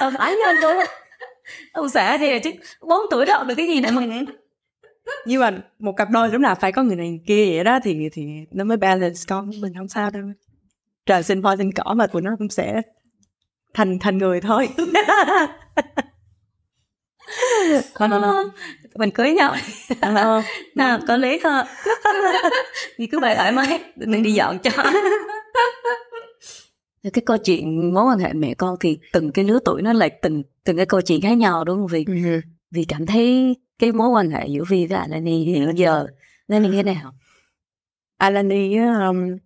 [0.00, 0.76] Ờ phải anh đúng
[1.72, 2.50] ông xã thì là chứ
[2.88, 4.02] bốn tuổi đó được cái gì nữa mà.
[5.26, 7.78] Nhưng mà một cặp đôi lúc nào phải có người này người kia vậy đó
[7.82, 10.22] thì thì nó mới balance con mình không sao đâu.
[11.06, 12.82] Trời sinh hoa sinh cỏ mà tụi nó cũng sẽ
[13.74, 14.68] thành thành người thôi
[17.94, 18.48] Không, không, không.
[18.94, 19.54] mình cưới nhau.
[20.00, 20.42] Ờ,
[20.74, 20.98] nào?
[21.08, 21.66] Có lý hơn.
[22.98, 24.70] Đi cứ bài thoải mái mình đi dọn cho.
[27.12, 30.10] Cái câu chuyện mối quan hệ mẹ con thì từng cái lứa tuổi nó lại
[30.22, 32.40] từng từng cái câu chuyện khác nhau đúng không vì ừ.
[32.70, 36.06] vì cảm thấy cái mối quan hệ giữa Vi và Alani hiện giờ
[36.48, 37.12] nó như thế nào?
[38.18, 39.36] Alani um,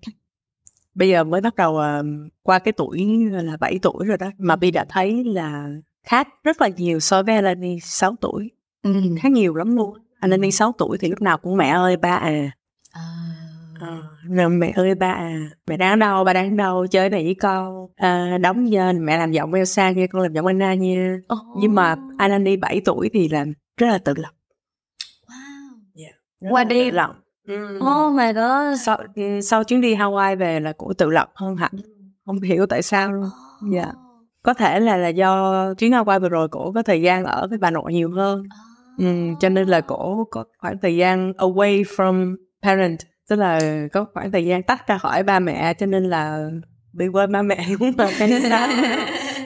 [0.95, 4.57] bây giờ mới bắt đầu um, qua cái tuổi là 7 tuổi rồi đó mà
[4.57, 5.69] Vi đã thấy là
[6.03, 8.51] khác rất là nhiều so với Alani 6 tuổi.
[8.83, 9.03] Ừ.
[9.21, 9.99] khác nhiều lắm luôn.
[10.21, 12.51] Alani 6 tuổi thì lúc nào cũng mẹ ơi ba à.
[13.81, 15.51] Ờ, rồi mẹ ơi ba à.
[15.67, 17.87] Mẹ đang đâu ba đang đâu chơi này với con.
[17.97, 21.19] À, đóng giờ mẹ làm giọng Elsa nha con làm giọng Anna nha.
[21.57, 24.31] Nhưng mà Alani 7 tuổi thì làm rất là tự lập.
[26.51, 26.91] Qua đêm.
[26.91, 27.15] tự lập.
[27.47, 27.79] Ừ.
[27.79, 28.81] oh my god.
[28.81, 28.99] Sau
[29.43, 31.73] sau chuyến đi Hawaii về là cũng tự lập hơn hẳn.
[32.27, 33.31] Không hiểu tại sao luôn.
[33.73, 33.93] Dạ
[34.43, 37.59] có thể là là do chuyến Hawaii vừa rồi cổ có thời gian ở với
[37.59, 38.43] bà nội nhiều hơn.
[38.99, 39.07] Ừ,
[39.41, 42.99] cho nên là cổ có khoảng thời gian away from parent
[43.29, 43.61] tức là
[43.93, 46.49] có khoảng thời gian tách ra khỏi ba mẹ cho nên là
[46.93, 48.43] bị quên ba mẹ đúng là cái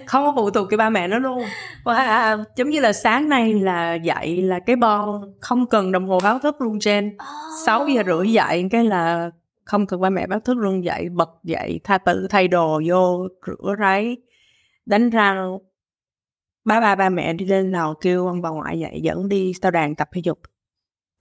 [0.07, 1.43] không có phụ thuộc cái ba mẹ nó luôn.
[1.85, 2.45] Wow.
[2.57, 6.39] giống như là sáng nay là dậy là cái bon không cần đồng hồ báo
[6.39, 7.17] thức luôn trên.
[7.67, 9.31] 6 giờ rưỡi dậy cái là
[9.65, 13.29] không cần ba mẹ báo thức luôn dậy bật dậy tha tự thay đồ vô
[13.47, 14.17] rửa ráy
[14.87, 15.59] đánh răng
[16.65, 19.73] ba ba ba mẹ đi lên lầu kêu ông bà ngoại dậy dẫn đi tao
[19.73, 20.39] đàn tập thể dục.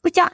[0.04, 0.30] Ôi trời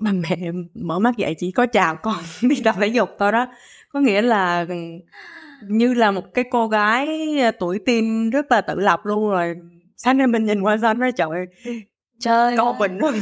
[0.00, 0.36] ba mẹ
[0.74, 3.46] mở mắt dậy chỉ có chào con đi tập thể dục thôi đó.
[3.88, 4.66] Có nghĩa là
[5.62, 9.54] như là một cái cô gái à, tuổi teen rất là tự lập luôn rồi.
[9.96, 11.46] Sáng nay mình nhìn qua sân nói trời ơi,
[12.20, 12.76] trời câu ơi.
[12.80, 13.14] bình luôn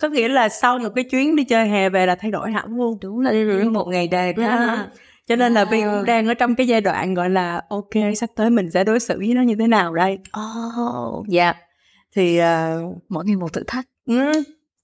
[0.00, 2.76] có nghĩa là sau một cái chuyến đi chơi hè về là thay đổi hẳn
[2.76, 2.98] luôn.
[3.00, 3.32] Đúng là
[3.70, 4.86] một ngày đẹp đó
[5.32, 5.96] cho nên là Wow.
[5.96, 9.00] cũng đang ở trong cái giai đoạn gọi là ok sắp tới mình sẽ đối
[9.00, 11.54] xử với nó như thế nào đây oh, dạ
[12.16, 12.76] thì à,
[13.08, 14.32] mỗi ngày một thử thách ừ,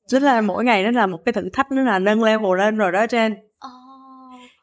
[0.07, 2.77] rất là mỗi ngày nó là một cái thử thách nó là nâng level lên
[2.77, 3.35] rồi đó trên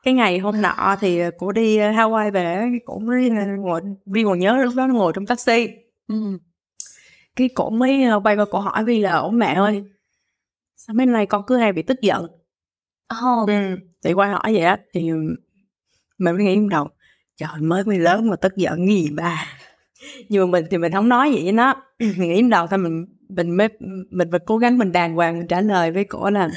[0.04, 4.58] cái ngày hôm nọ thì cô đi Hawaii về cổ mới ngồi Vi còn nhớ
[4.58, 5.68] lúc đó ngồi trong taxi
[6.08, 6.16] ừ.
[7.36, 9.84] cái cổ mới ờ, quay qua cổ hỏi Vi là ủa mẹ ơi
[10.76, 12.24] sao mấy nay con cứ hay bị tức giận
[13.26, 13.48] oh.
[13.48, 13.54] ừ.
[14.04, 15.12] thì quay hỏi vậy á thì
[16.18, 16.88] mình mới nghĩ trong đầu
[17.38, 19.46] trời mới mới lớn mà tức giận cái gì ba?
[20.30, 22.78] Nhưng mà mình thì mình không nói vậy với nó mình nghĩ trong đầu thôi
[22.80, 23.68] mình mình mới
[24.10, 26.50] mình phải cố gắng mình đàng hoàng mình trả lời với cổ là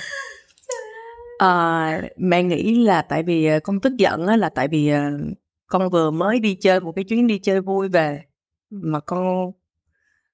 [1.38, 5.00] Ờ, mẹ nghĩ là tại vì ờ, con tức giận á là tại vì ờ,
[5.66, 8.22] con vừa mới đi chơi một cái chuyến đi chơi vui về
[8.70, 9.52] mà con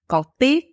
[0.09, 0.65] còn tiếc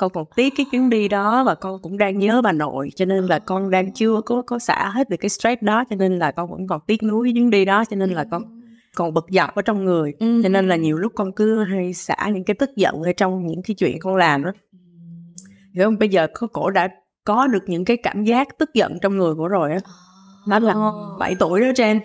[0.00, 3.04] con còn tiếc cái chuyến đi đó và con cũng đang nhớ bà nội cho
[3.04, 6.18] nên là con đang chưa có có xả hết được cái stress đó cho nên
[6.18, 8.60] là con vẫn còn tiếc nuối cái chuyến đi đó cho nên là con
[8.94, 10.14] còn bực dọc ở trong người.
[10.18, 10.40] Ừ.
[10.42, 13.46] cho nên là nhiều lúc con cứ hay xả những cái tức giận ở trong
[13.46, 14.52] những cái chuyện con làm đó.
[15.74, 15.98] Hiểu không?
[15.98, 16.88] Bây giờ có cổ đã
[17.24, 19.78] có được những cái cảm giác tức giận trong người của rồi á.
[20.48, 20.74] Nó là
[21.18, 22.00] 7 tuổi đó trên.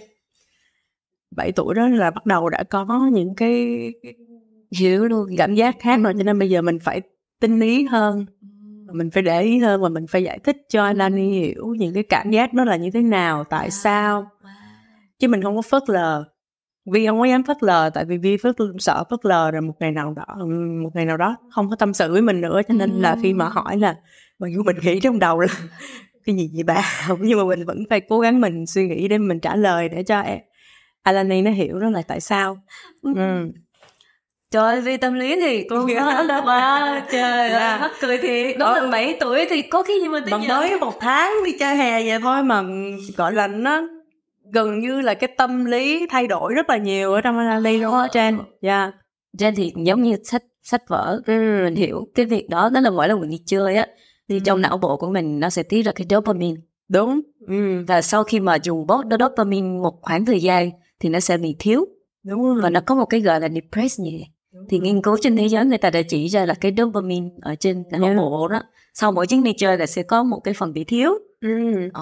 [1.36, 4.14] 7 tuổi đó là bắt đầu đã có những cái cái
[4.80, 7.02] hiểu luôn cảm giác khác rồi cho nên bây giờ mình phải
[7.40, 8.26] tinh ý hơn.
[8.94, 12.04] Mình phải để ý hơn và mình phải giải thích cho Lani hiểu những cái
[12.04, 14.32] cảm giác đó là như thế nào tại sao.
[15.20, 16.24] chứ mình không có phớt lờ.
[16.94, 19.74] Vi không có dám phớt lờ tại vì Vi phớt sợ phớt lờ rồi một
[19.80, 20.46] ngày nào đó
[20.84, 23.34] một ngày nào đó không có tâm sự với mình nữa cho nên là khi
[23.34, 23.96] mà hỏi là
[24.40, 25.48] mặc dù mình nghĩ trong đầu là
[26.26, 27.08] cái gì vậy bà?
[27.20, 30.04] Nhưng mà mình vẫn phải cố gắng mình suy nghĩ để mình trả lời để
[30.04, 30.40] cho em
[31.04, 32.58] Alani nó hiểu đó là tại sao.
[33.02, 33.52] Ừ.
[34.56, 37.70] Trời ơi, vì tâm lý thì con wow, trời Dạ.
[37.70, 38.80] ơi, mắc cười thì đó Ờ.
[38.80, 41.76] là 7 tuổi thì có cái gì mà mà giận mới một tháng đi chơi
[41.76, 42.64] hè vậy thôi mà
[43.18, 43.82] gọi là nó
[44.54, 47.94] gần như là cái tâm lý thay đổi rất là nhiều ở trong Alani luôn
[47.94, 48.92] á trên dạ.
[49.38, 53.08] Trên thì giống như sách sách vở mình hiểu cái việc đó đó là mỗi
[53.08, 53.88] lần mình đi chơi á
[54.30, 56.62] thì trong não bộ của mình nó sẽ tiết ra cái dopamine.
[56.90, 57.22] Đúng.
[57.48, 57.84] Ừ.
[57.88, 61.38] và sau khi mà dùng bớt đó dopamine một khoảng thời gian thì nó sẽ
[61.38, 61.86] bị thiếu.
[62.24, 62.62] Đúng rồi.
[62.62, 64.20] Và nó có một cái gọi là depress nhẹ
[64.70, 67.56] thì nghiên cứu trên thế giới người ta đã chỉ ra là cái dopamine ở
[67.56, 68.18] trên não Yeah.
[68.18, 68.62] bộ đó
[68.94, 71.12] sau mỗi chuyến đi chơi là sẽ có một cái phần bị thiếu.
[71.42, 71.50] Ừ.
[71.94, 72.02] Ồ,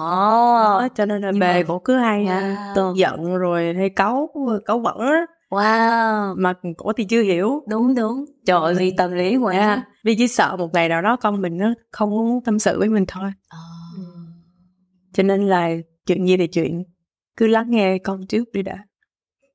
[0.64, 2.94] Đó, cho nên là bề mà- cổ cứ hay Wow.
[2.94, 4.28] giận rồi hay cáu
[4.66, 5.26] cáu bẩn á.
[5.50, 7.62] Wow, mà cổ thì chưa hiểu.
[7.68, 8.24] Đúng đúng.
[8.46, 9.52] Trời ơi, vì tâm lý quá.
[9.52, 9.78] yeah.
[10.04, 12.88] vì chỉ sợ một ngày nào đó con mình nó không muốn tâm sự với
[12.88, 13.30] mình thôi.
[15.12, 15.68] Cho nên là
[16.06, 16.84] chuyện gì thì chuyện.
[17.36, 18.78] Cứ lắng nghe con trước đi đã.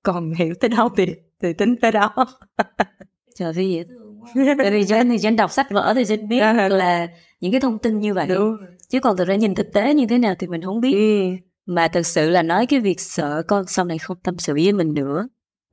[0.04, 1.06] Còn hiểu tới đâu thì
[1.42, 2.14] thì tính tới đó
[3.40, 4.20] Trời vì dễ thương.
[4.58, 6.70] Tại vì Jen thì Jen đọc sách vở thì Jen biết À.
[6.70, 7.08] là
[7.40, 8.28] những cái thông tin như vậy.
[8.28, 8.56] đúng
[8.90, 10.94] Chứ còn thực ra nhìn thực tế như thế nào thì mình không biết.
[10.94, 11.36] ừ.
[11.66, 14.74] Mà thực sự là nói cái việc sợ con sau này không tâm sự với
[14.74, 15.28] mình nữa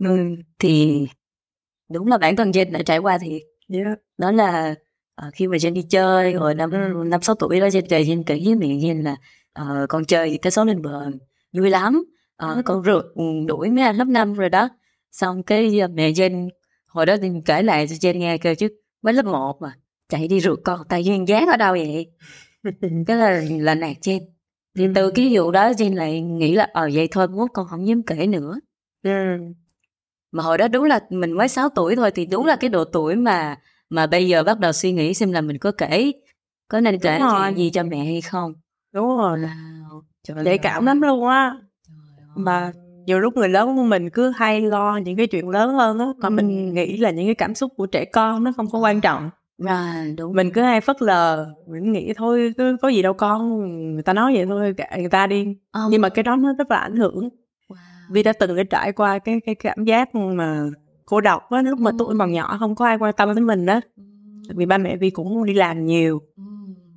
[0.04, 0.16] Ừ.
[0.58, 1.06] thì
[1.92, 3.40] đúng là bản thân Jen đã trải qua thì
[3.74, 3.98] yeah.
[4.18, 4.74] đó là
[5.26, 6.78] uh, khi mà Jen đi chơi rồi năm Ừ.
[7.06, 9.16] năm sáu tuổi đó Jen kể Jen kể với mẹ Jen là
[9.62, 11.10] uh, con chơi thì cái số lên bờ
[11.52, 12.04] vui lắm
[12.36, 12.62] Ờ, Ừ.
[12.64, 14.68] con rượt ừ, đuổi mấy anh lớp năm rồi đó
[15.12, 16.48] xong cái uh, mẹ Jen
[16.96, 18.68] hồi đó thì kể lại cho Jen nghe kêu chứ
[19.02, 19.72] mới lớp 1 mà
[20.08, 22.06] chạy đi rượt con tay duyên dáng ở đâu vậy?
[23.06, 24.20] Cái là là nạt Jen
[24.78, 27.88] thì từ cái vụ đó Jen lại nghĩ là ờ vậy thôi mốt con không
[27.88, 28.54] dám kể nữa.
[29.02, 29.10] Ừ.
[30.32, 32.84] mà hồi đó đúng là mình mới 6 tuổi thôi thì đúng là cái độ
[32.84, 33.58] tuổi mà
[33.90, 36.12] mà bây giờ bắt đầu suy nghĩ xem là mình có kể
[36.68, 38.54] có nên kể chuyện gì cho mẹ hay không.
[38.92, 39.38] Đúng rồi.
[39.38, 40.02] Wow.
[40.22, 41.56] Trời cảm lắm luôn á.
[42.34, 42.72] Mà
[43.06, 46.06] nhiều lúc người lớn của mình cứ hay lo những cái chuyện lớn hơn á
[46.22, 46.36] còn Ừ.
[46.36, 49.30] mình nghĩ là những cái cảm xúc của trẻ con nó không có quan trọng.
[49.58, 50.32] Right, đúng.
[50.34, 53.58] Mình cứ hay phớt lờ mình nghĩ thôi cứ có gì đâu con
[53.94, 55.46] người ta nói vậy thôi kệ người ta đi.
[55.70, 57.28] Ờ, nhưng mà cái đó nó rất là ảnh hưởng.
[57.68, 57.76] Wow.
[58.10, 60.64] vì đã từng đã trải qua cái cái cảm giác mà
[61.04, 61.96] cô độc á lúc mà Ừ.
[61.98, 63.80] tuổi còn nhỏ không có ai quan tâm đến mình đó
[64.56, 66.20] vì ba mẹ vi cũng đi làm nhiều.
[66.36, 66.42] Ừ.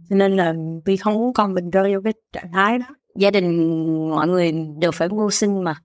[0.10, 0.54] cho nên là
[0.86, 2.86] vi không muốn con mình rơi vào cái trạng thái đó.
[3.16, 5.76] Gia đình mọi người đều phải mưu sinh mà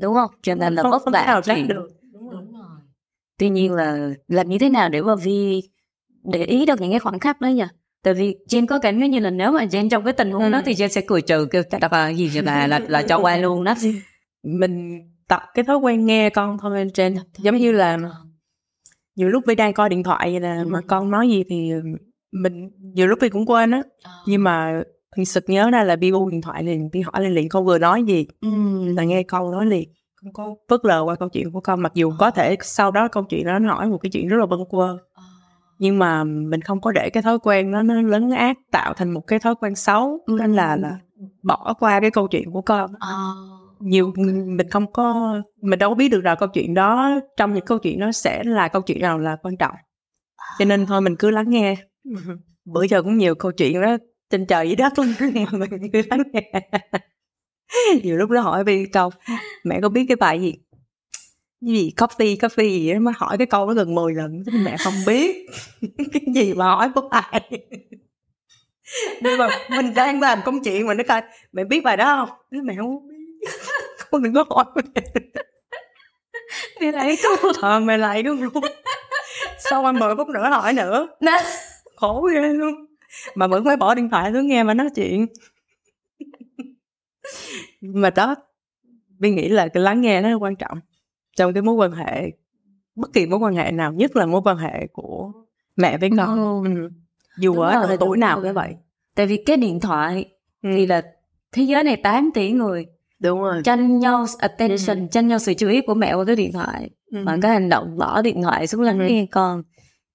[0.00, 0.30] đúng không?
[0.42, 1.88] Cho nên là không, vất không thể nào vả được.
[2.12, 2.42] Đúng rồi.
[2.42, 2.68] đúng rồi.
[3.38, 5.62] Tuy nhiên là làm như thế nào để mà vi
[6.24, 7.64] để ý được những cái khoảnh khắc đó nhỉ?
[8.02, 10.50] Tại vì Jen có cảm giác như là nếu mà Jen trong cái tình huống
[10.50, 10.62] đó Ừ.
[10.66, 12.66] thì Jen sẽ cười trừ kêu chắc là gì cho bà?
[12.66, 13.74] Là là cho qua luôn đó.
[14.42, 17.98] Mình tập cái thói quen nghe con thôi trên giống như là
[19.16, 21.70] nhiều lúc vi đang coi điện thoại vậy nè mà con nói gì thì
[22.32, 23.82] mình nhiều lúc vi cũng quên á.
[24.26, 24.82] Nhưng mà
[25.16, 27.78] thì sực nhớ ra là bu điện thoại liền vi hỏi lên liền con vừa
[27.78, 28.26] nói gì?
[28.40, 28.48] Ừ.
[28.96, 29.88] là nghe con nói liền.
[30.22, 33.08] Không có phớt lờ qua câu chuyện của con mặc dù có thể sau đó
[33.08, 34.98] câu chuyện đó nó hỏi một cái chuyện rất là bâng quơ.
[35.78, 39.10] Nhưng mà mình không có để cái thói quen đó nó lấn át tạo thành
[39.10, 40.36] một cái thói quen xấu Ừ.
[40.40, 40.98] nên là là
[41.42, 42.90] bỏ qua cái câu chuyện của con.
[43.00, 43.08] Ờ.
[43.80, 44.12] nhiều
[44.46, 47.78] mình không có mình đâu có biết được là câu chuyện đó trong những câu
[47.78, 49.74] chuyện đó sẽ là câu chuyện nào là quan trọng.
[50.58, 51.74] Cho nên thôi mình cứ lắng nghe.
[52.64, 53.96] Bữa giờ cũng nhiều câu chuyện đó
[54.30, 56.62] trên trời dưới đất luôn mà mình cứ lắng nghe
[58.02, 59.10] nhiều lúc nó hỏi vì câu
[59.64, 60.54] mẹ có biết cái bài gì?
[61.60, 61.92] Cái gì?
[61.96, 64.42] Coffee coffee gì đó mà hỏi cái câu đó gần 10 lần.
[64.46, 65.46] Thế mẹ không biết.
[66.12, 67.42] Cái gì mà hỏi của ai?
[69.20, 72.38] Nhưng mà mình đang làm công chuyện mà nó coi mẹ biết bài đó không?
[72.50, 73.48] Nói, mẹ không biết.
[74.10, 75.02] Con đừng có hỏi mẹ.
[76.92, 78.64] Lại câu ờ mẹ lại con luôn
[79.58, 81.08] sau anh mười phút nữa hỏi nữa?
[81.96, 82.89] Khổ ghê luôn
[83.34, 85.26] mà vẫn phải bỏ điện thoại xuống nghe mà nói chuyện
[87.80, 88.34] mà đó
[89.18, 90.78] Vi nghĩ là cái lắng nghe nó quan trọng
[91.36, 92.30] trong cái mối quan hệ
[92.94, 95.32] bất kỳ mối quan hệ nào nhất là mối quan hệ của
[95.76, 96.88] mẹ với con ừ.
[97.38, 98.44] dù Đúng ở rồi, tuổi nào rồi.
[98.44, 98.74] cũng vậy
[99.14, 100.24] tại vì cái điện thoại
[100.62, 100.68] Ừ.
[100.76, 101.02] thì là
[101.52, 102.86] thế giới này 8 tỷ người
[103.20, 106.52] đúng rồi tranh nhau attention tranh nhau sự chú ý của mẹ qua cái điện
[106.52, 107.24] thoại Ừ.
[107.26, 109.06] bằng cái hành động bỏ điện thoại xuống lắng Ừ.
[109.08, 109.62] nghe con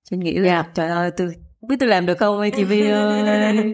[0.09, 0.65] ฉัน nghĩ là Yeah.
[0.73, 1.27] trời ơi tôi
[1.67, 3.73] biết tôi làm được không ơi chị Vi ơi?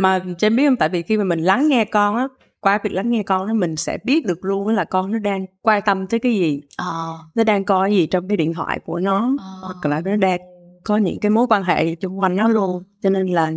[0.00, 0.76] Mà trên biết không?
[0.76, 2.28] Tại vì khi mà mình lắng nghe con á
[2.60, 5.46] qua việc lắng nghe con đó mình sẽ biết được luôn là con nó đang
[5.62, 6.60] quan tâm tới cái gì.
[6.76, 7.18] Ờ.
[7.34, 9.44] Nó đang coi gì trong cái điện thoại của nó Ờ.
[9.62, 10.40] hoặc là nó đang
[10.84, 12.82] có những cái mối quan hệ xung quanh nó luôn.
[13.02, 13.52] Cho nên là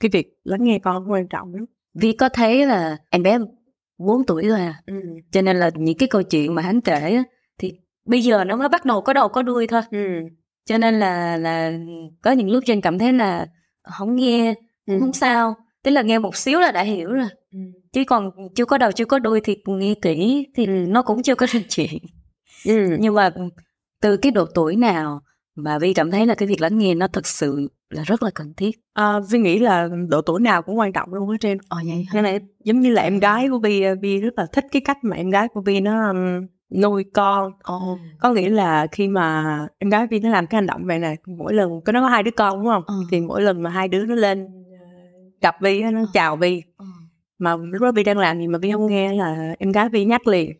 [0.00, 1.64] cái việc lắng nghe con quan trọng lắm.
[1.94, 3.38] Vi có thấy là em bé
[3.98, 4.74] 4 tuổi rồi à.
[4.86, 4.94] Ừ.
[5.32, 7.22] cho nên là những cái câu chuyện mà hắn kể á,
[7.58, 7.72] thì
[8.06, 9.80] bây giờ nó mới bắt đầu có đầu có đuôi thôi.
[9.90, 9.98] Ừ.
[10.66, 11.72] cho nên là là
[12.22, 13.46] có những lúc trên cảm thấy là
[13.84, 14.54] không nghe
[14.86, 14.96] Ừ.
[15.00, 17.58] không sao tức là nghe một xíu là đã hiểu rồi Ừ.
[17.92, 20.72] chứ còn chưa có đầu chưa có đuôi thì nghe kỹ thì Ừ.
[20.88, 21.98] nó cũng chưa có thành chuyện
[22.66, 22.96] Ừ.
[23.00, 23.30] nhưng mà
[24.02, 25.20] từ cái độ tuổi nào
[25.56, 28.30] mà vi cảm thấy là cái việc lắng nghe nó thật sự là rất là
[28.34, 31.58] cần thiết À, Vi nghĩ là độ tuổi nào cũng quan trọng luôn á trên
[31.68, 34.64] ờ vậy Nên là giống như là em gái của Vi Vi rất là thích
[34.72, 36.12] cái cách mà em gái của Vi nó
[36.74, 37.52] nuôi con.
[37.62, 37.98] Ồ.
[38.20, 41.16] Có nghĩa là khi mà em gái Vi nó làm cái hành động vậy này
[41.26, 42.82] mỗi lần có nó có hai đứa con đúng không?
[42.86, 42.94] Ừ.
[43.10, 44.46] thì mỗi lần mà hai đứa nó lên
[44.80, 44.86] ờ,
[45.40, 46.06] gặp Vi nó Ừ.
[46.12, 46.62] chào Vi
[47.38, 50.04] mà lúc đó Vi đang làm gì mà Vi không nghe là em gái Vi
[50.04, 50.52] nhắc liền.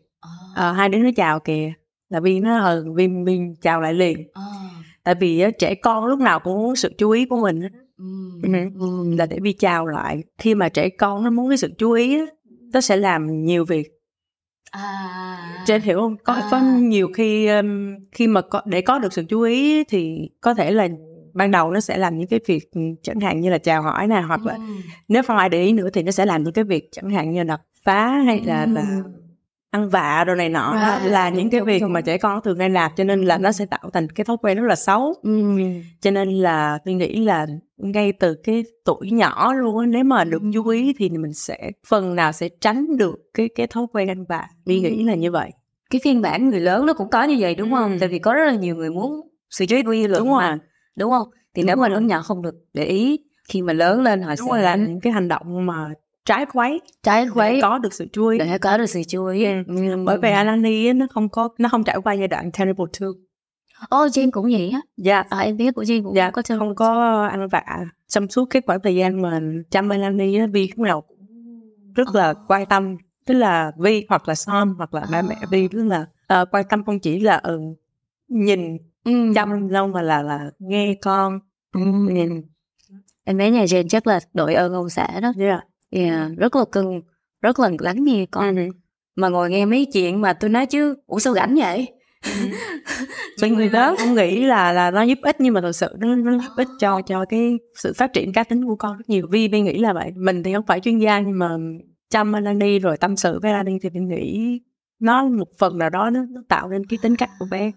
[0.55, 1.73] Ờ, hai đứa nó chào kìa
[2.09, 4.27] là Vi nó ờ Vi, Vi chào lại liền.
[5.03, 7.69] Tại vì trẻ con lúc nào cũng muốn sự chú ý của mình á.
[7.97, 9.15] Ừ.
[9.17, 10.23] là để Vi chào lại.
[10.37, 12.17] Khi mà trẻ con nó muốn cái sự chú ý
[12.73, 13.96] nó sẽ làm nhiều việc
[14.71, 16.47] à trên hiểu không có À.
[16.51, 20.53] có nhiều khi um, khi mà có, để có được sự chú ý thì có
[20.53, 20.87] thể là
[21.33, 22.69] ban đầu nó sẽ làm những cái việc
[23.03, 24.57] chẳng hạn như là chào hỏi nè hoặc là
[25.07, 27.31] nếu không ai để ý nữa thì nó sẽ làm những cái việc chẳng hạn
[27.31, 28.71] như là đập phá hay là, Ừ.
[28.73, 29.01] là
[29.71, 31.93] ăn vạ đồ này nọ Right, là đúng, những cái đúng, việc đúng.
[31.93, 34.37] mà trẻ con thường hay làm cho nên là nó sẽ tạo thành cái thói
[34.41, 35.13] quen rất là xấu
[36.01, 40.23] cho nên là tôi nghĩ là ngay từ cái tuổi nhỏ luôn á nếu mà
[40.23, 40.49] được Ừ.
[40.53, 44.25] chú ý thì mình sẽ phần nào sẽ tránh được cái cái thói quen ăn
[44.29, 45.51] vạ Vi nghĩ là như vậy
[45.89, 47.97] cái phiên bản người lớn nó cũng có như vậy đúng không Ừ.
[47.99, 50.31] tại vì có rất là nhiều người muốn sự chú ý của dư luận đúng
[50.37, 50.49] mà.
[50.49, 50.57] rồi
[50.95, 54.21] đúng không thì nếu mà lớn nhỏ không được để ý khi mà lớn lên
[54.21, 55.89] họ đúng sẽ rồi là những cái hành động mà
[56.27, 56.81] trái khuấy.
[57.03, 57.53] Trái khuấy.
[57.53, 59.51] để có được sự chú ý để có được sự chú ý Ừ.
[59.67, 60.03] Ừ.
[60.05, 63.13] bởi vì Alani nó không có nó không trải qua giai đoạn terrible two
[63.89, 64.81] ô Jane cũng vậy á.
[64.97, 65.23] Dạ.
[65.29, 67.63] À, em biết của Jane cũng dạ có chơi không có ăn vạ
[68.07, 71.17] trong suốt cái khoảng thời gian mà chăm Alani á, Vi lúc nào cũng
[71.95, 72.97] rất là quan tâm.
[73.25, 76.65] Tức là Vi hoặc là Sam hoặc là ba mẹ Vi rất là ờ, quan
[76.69, 77.59] tâm không chỉ là ừ,
[78.27, 79.11] nhìn ừ.
[79.35, 81.39] chăm đâu mà là là nghe con
[81.73, 81.81] Ừ.
[83.23, 85.33] em bé nhà Jane chắc là đội ơn ông xã đó.
[85.39, 85.63] Yeah.
[85.89, 87.01] Yeah, rất là cưng
[87.41, 88.55] rất là lắng nghe con
[89.15, 91.87] mà ngồi nghe mấy chuyện mà tôi nói chứ ủa sao rảnh vậy
[93.41, 96.15] Mọi người đó không nghĩ là là nó giúp ích nhưng mà thực sự nó,
[96.15, 99.27] nó giúp ích cho cho cái sự phát triển cá tính của con rất nhiều.
[99.31, 100.11] Vi Vi nghĩ là vậy.
[100.15, 101.49] Mình thì không phải chuyên gia nhưng mà
[102.09, 104.59] chăm Alani rồi tâm sự với Alani thì mình nghĩ
[105.01, 107.71] nó một phần nào đó nó, nó tạo nên cái tính cách của bé.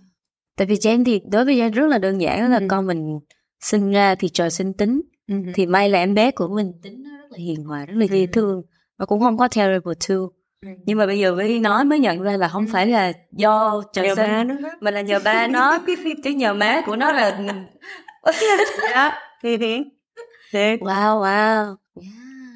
[0.57, 2.67] tại vì Jane thì đối với Jane rất là đơn giản là Ừ.
[2.71, 3.19] con mình
[3.61, 5.01] sinh ra thì trời sinh tính
[5.55, 8.05] thì may là em bé của mình tính nó rất là hiền hòa rất là
[8.05, 8.63] dễ thương
[8.99, 10.17] và cũng không có terrible too.
[10.87, 14.17] Nhưng mà bây giờ mới nói mới nhận ra là không phải là do trời
[14.17, 14.49] sinh
[14.81, 15.79] mà là nhờ ba nó.
[16.25, 17.41] Chứ nhờ má của nó là
[18.91, 19.13] dạ
[19.43, 19.79] thì thì
[20.53, 21.77] thì wow wow.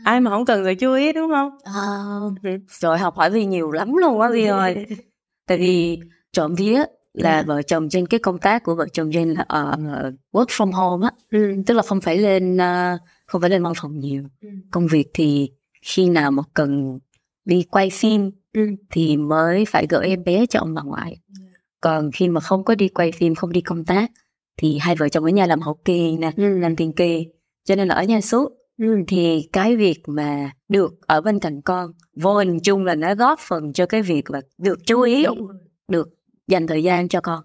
[0.05, 1.51] Ai mà không cần sự chú ý đúng không?
[1.65, 4.87] À, rồi học hỏi Vi nhiều lắm luôn á Vi ơi.
[5.47, 5.99] Tại vì
[6.33, 6.85] trộm vía
[7.15, 9.77] là vợ chồng trên cái công tác của vợ chồng trên là ờ,
[10.33, 11.11] work from home á.
[11.31, 11.55] Ừ.
[11.67, 14.23] tức là không phải lên ờ, không phải lên văn phòng nhiều
[14.71, 15.51] công việc thì
[15.83, 16.99] khi nào mà cần
[17.45, 18.67] đi quay phim Ừ.
[18.91, 21.21] thì mới phải gửi em bé cho ông bà ngoại
[21.81, 24.11] còn khi mà không có đi quay phim không đi công tác
[24.57, 26.59] thì hai vợ chồng ở nhà làm hậu kỳ nè Ừ.
[26.59, 27.27] làm tiền kỳ
[27.65, 28.97] cho nên là ở nhà suốt Ừ.
[29.09, 33.39] thì cái việc mà được ở bên cạnh con vô hình chung là nó góp
[33.49, 35.49] phần cho cái việc là được chú ý Đúng.
[35.89, 36.09] được
[36.49, 37.45] dành thời gian cho con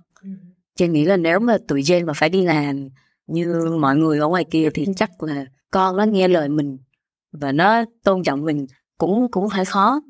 [0.76, 2.90] chị nghĩ là nếu mà tụi Jen mà phải đi làm
[3.28, 6.78] như mọi người ở ngoài kia thì chắc là con nó nghe lời mình
[7.32, 8.66] và nó tôn trọng mình
[8.98, 10.02] cũng cũng phải khó.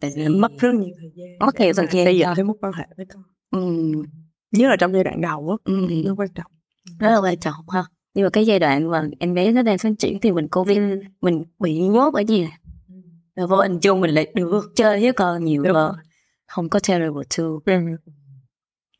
[0.00, 2.56] Tại vì mất rất nhiều thời gian Mất nhiều thời gian dựng cho- thêm mối
[2.60, 3.22] quan hệ với con.
[3.50, 3.60] Ừ,
[4.52, 6.52] nhất là trong giai đoạn đầu á ừ, nó quan trọng.
[6.98, 7.84] Rất là quan trọng ha.
[8.14, 10.78] Nhưng mà cái giai đoạn mà em bé nó đang phát triển thì mình covid
[11.20, 12.58] mình bị nhốt ở nhà.
[13.36, 15.94] Và vô hình chung mình lại được chơi với con nhiều hơn.
[16.46, 17.44] không có terrible too.
[17.66, 17.72] Ừ.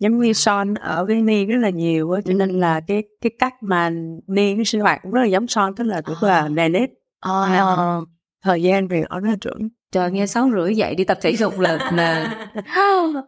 [0.02, 3.30] giống như Son ở với Ni rất là nhiều á cho nên là cái cái
[3.38, 3.90] cách mà
[4.26, 6.90] Ni cái sinh hoạt cũng rất là giống Son tức là rất là nề nếp
[7.20, 8.04] Ờ, Ờ.
[8.44, 9.68] thời gian về ở nó trưởng.
[9.92, 12.34] Trời nghe sáu rưỡi dậy đi tập thể dục là là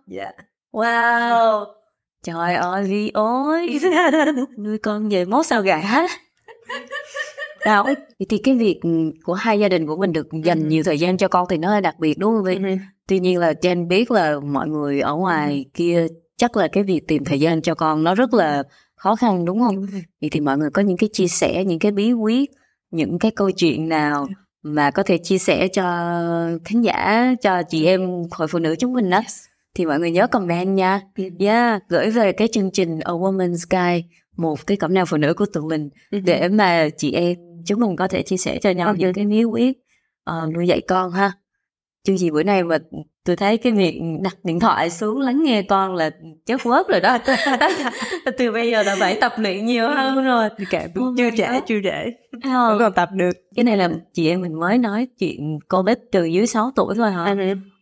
[0.07, 0.31] dạ.
[0.73, 1.65] Wow.
[2.25, 3.81] Trời ơi Vi ơi.
[4.59, 5.83] Nuôi con về mốt sao gà
[7.67, 7.85] Đâu,
[8.19, 8.81] thì, thì cái việc
[9.25, 10.67] của hai gia đình của mình được dành Ừ.
[10.67, 12.77] nhiều thời gian cho con thì nó là đặc biệt đúng không Vi?
[13.09, 16.07] Tuy nhiên là Jen biết là mọi người ở ngoài kia
[16.45, 18.63] chắc là cái việc tìm thời gian cho con nó rất là
[18.97, 19.87] khó khăn đúng không?
[20.21, 22.51] Vậy thì mọi người có những cái chia sẻ, những cái bí quyết,
[22.91, 24.27] những cái câu chuyện nào
[24.63, 25.83] mà có thể chia sẻ cho
[26.65, 29.23] khán giả, cho chị em hội phụ nữ chúng mình đó.
[29.75, 31.01] Thì mọi người nhớ comment nha.
[31.39, 35.35] Yeah, gửi về cái chương trình A Woman's Guide, một cái cẩm nang phụ nữ
[35.35, 38.95] của tụi mình để mà chị em chúng mình có thể chia sẻ cho nhau
[38.95, 39.79] những cái bí quyết.
[40.25, 41.33] Ờ, nuôi dạy con ha
[42.05, 42.79] chương trình bữa nay mà
[43.25, 46.11] tôi thấy cái việc đặt điện thoại xuống lắng nghe con là
[46.47, 47.19] chất quớt rồi đó.
[48.39, 50.49] Từ bây giờ là phải tập luyện nhiều hơn rồi.
[50.71, 52.11] Kệ Oh chưa trễ chưa trễ.
[52.45, 52.79] Không?
[52.79, 53.31] còn tập được.
[53.57, 56.95] Cái này là chị em mình mới nói chuyện con bếp từ dưới 6 tuổi
[56.95, 57.35] thôi hả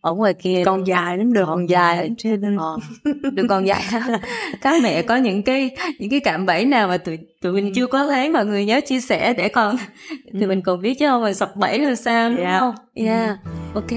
[0.03, 2.77] ở ngoài kia còn dài lắm được còn dài trên nên Ờ,
[3.33, 3.83] đừng còn dạy
[4.61, 7.87] các mẹ có những cái những cái cạm bẫy nào mà tụi tụi mình chưa
[7.87, 9.75] có thấy mọi người nhớ chia sẻ để còn
[10.33, 11.23] tụi mình còn biết chứ không?
[11.23, 12.59] Mình sập bẫy là sao đúng Dạ.
[12.59, 12.75] không?
[12.93, 13.37] Yeah
[13.73, 13.91] ok.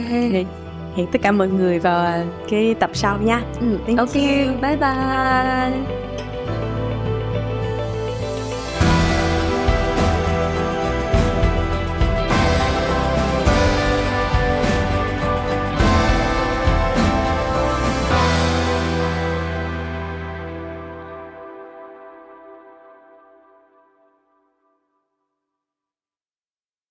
[0.96, 3.42] Hẹn tất cả mọi người vào cái tập sau nha.
[3.60, 4.14] Ừ, ok.
[4.62, 6.15] bye bye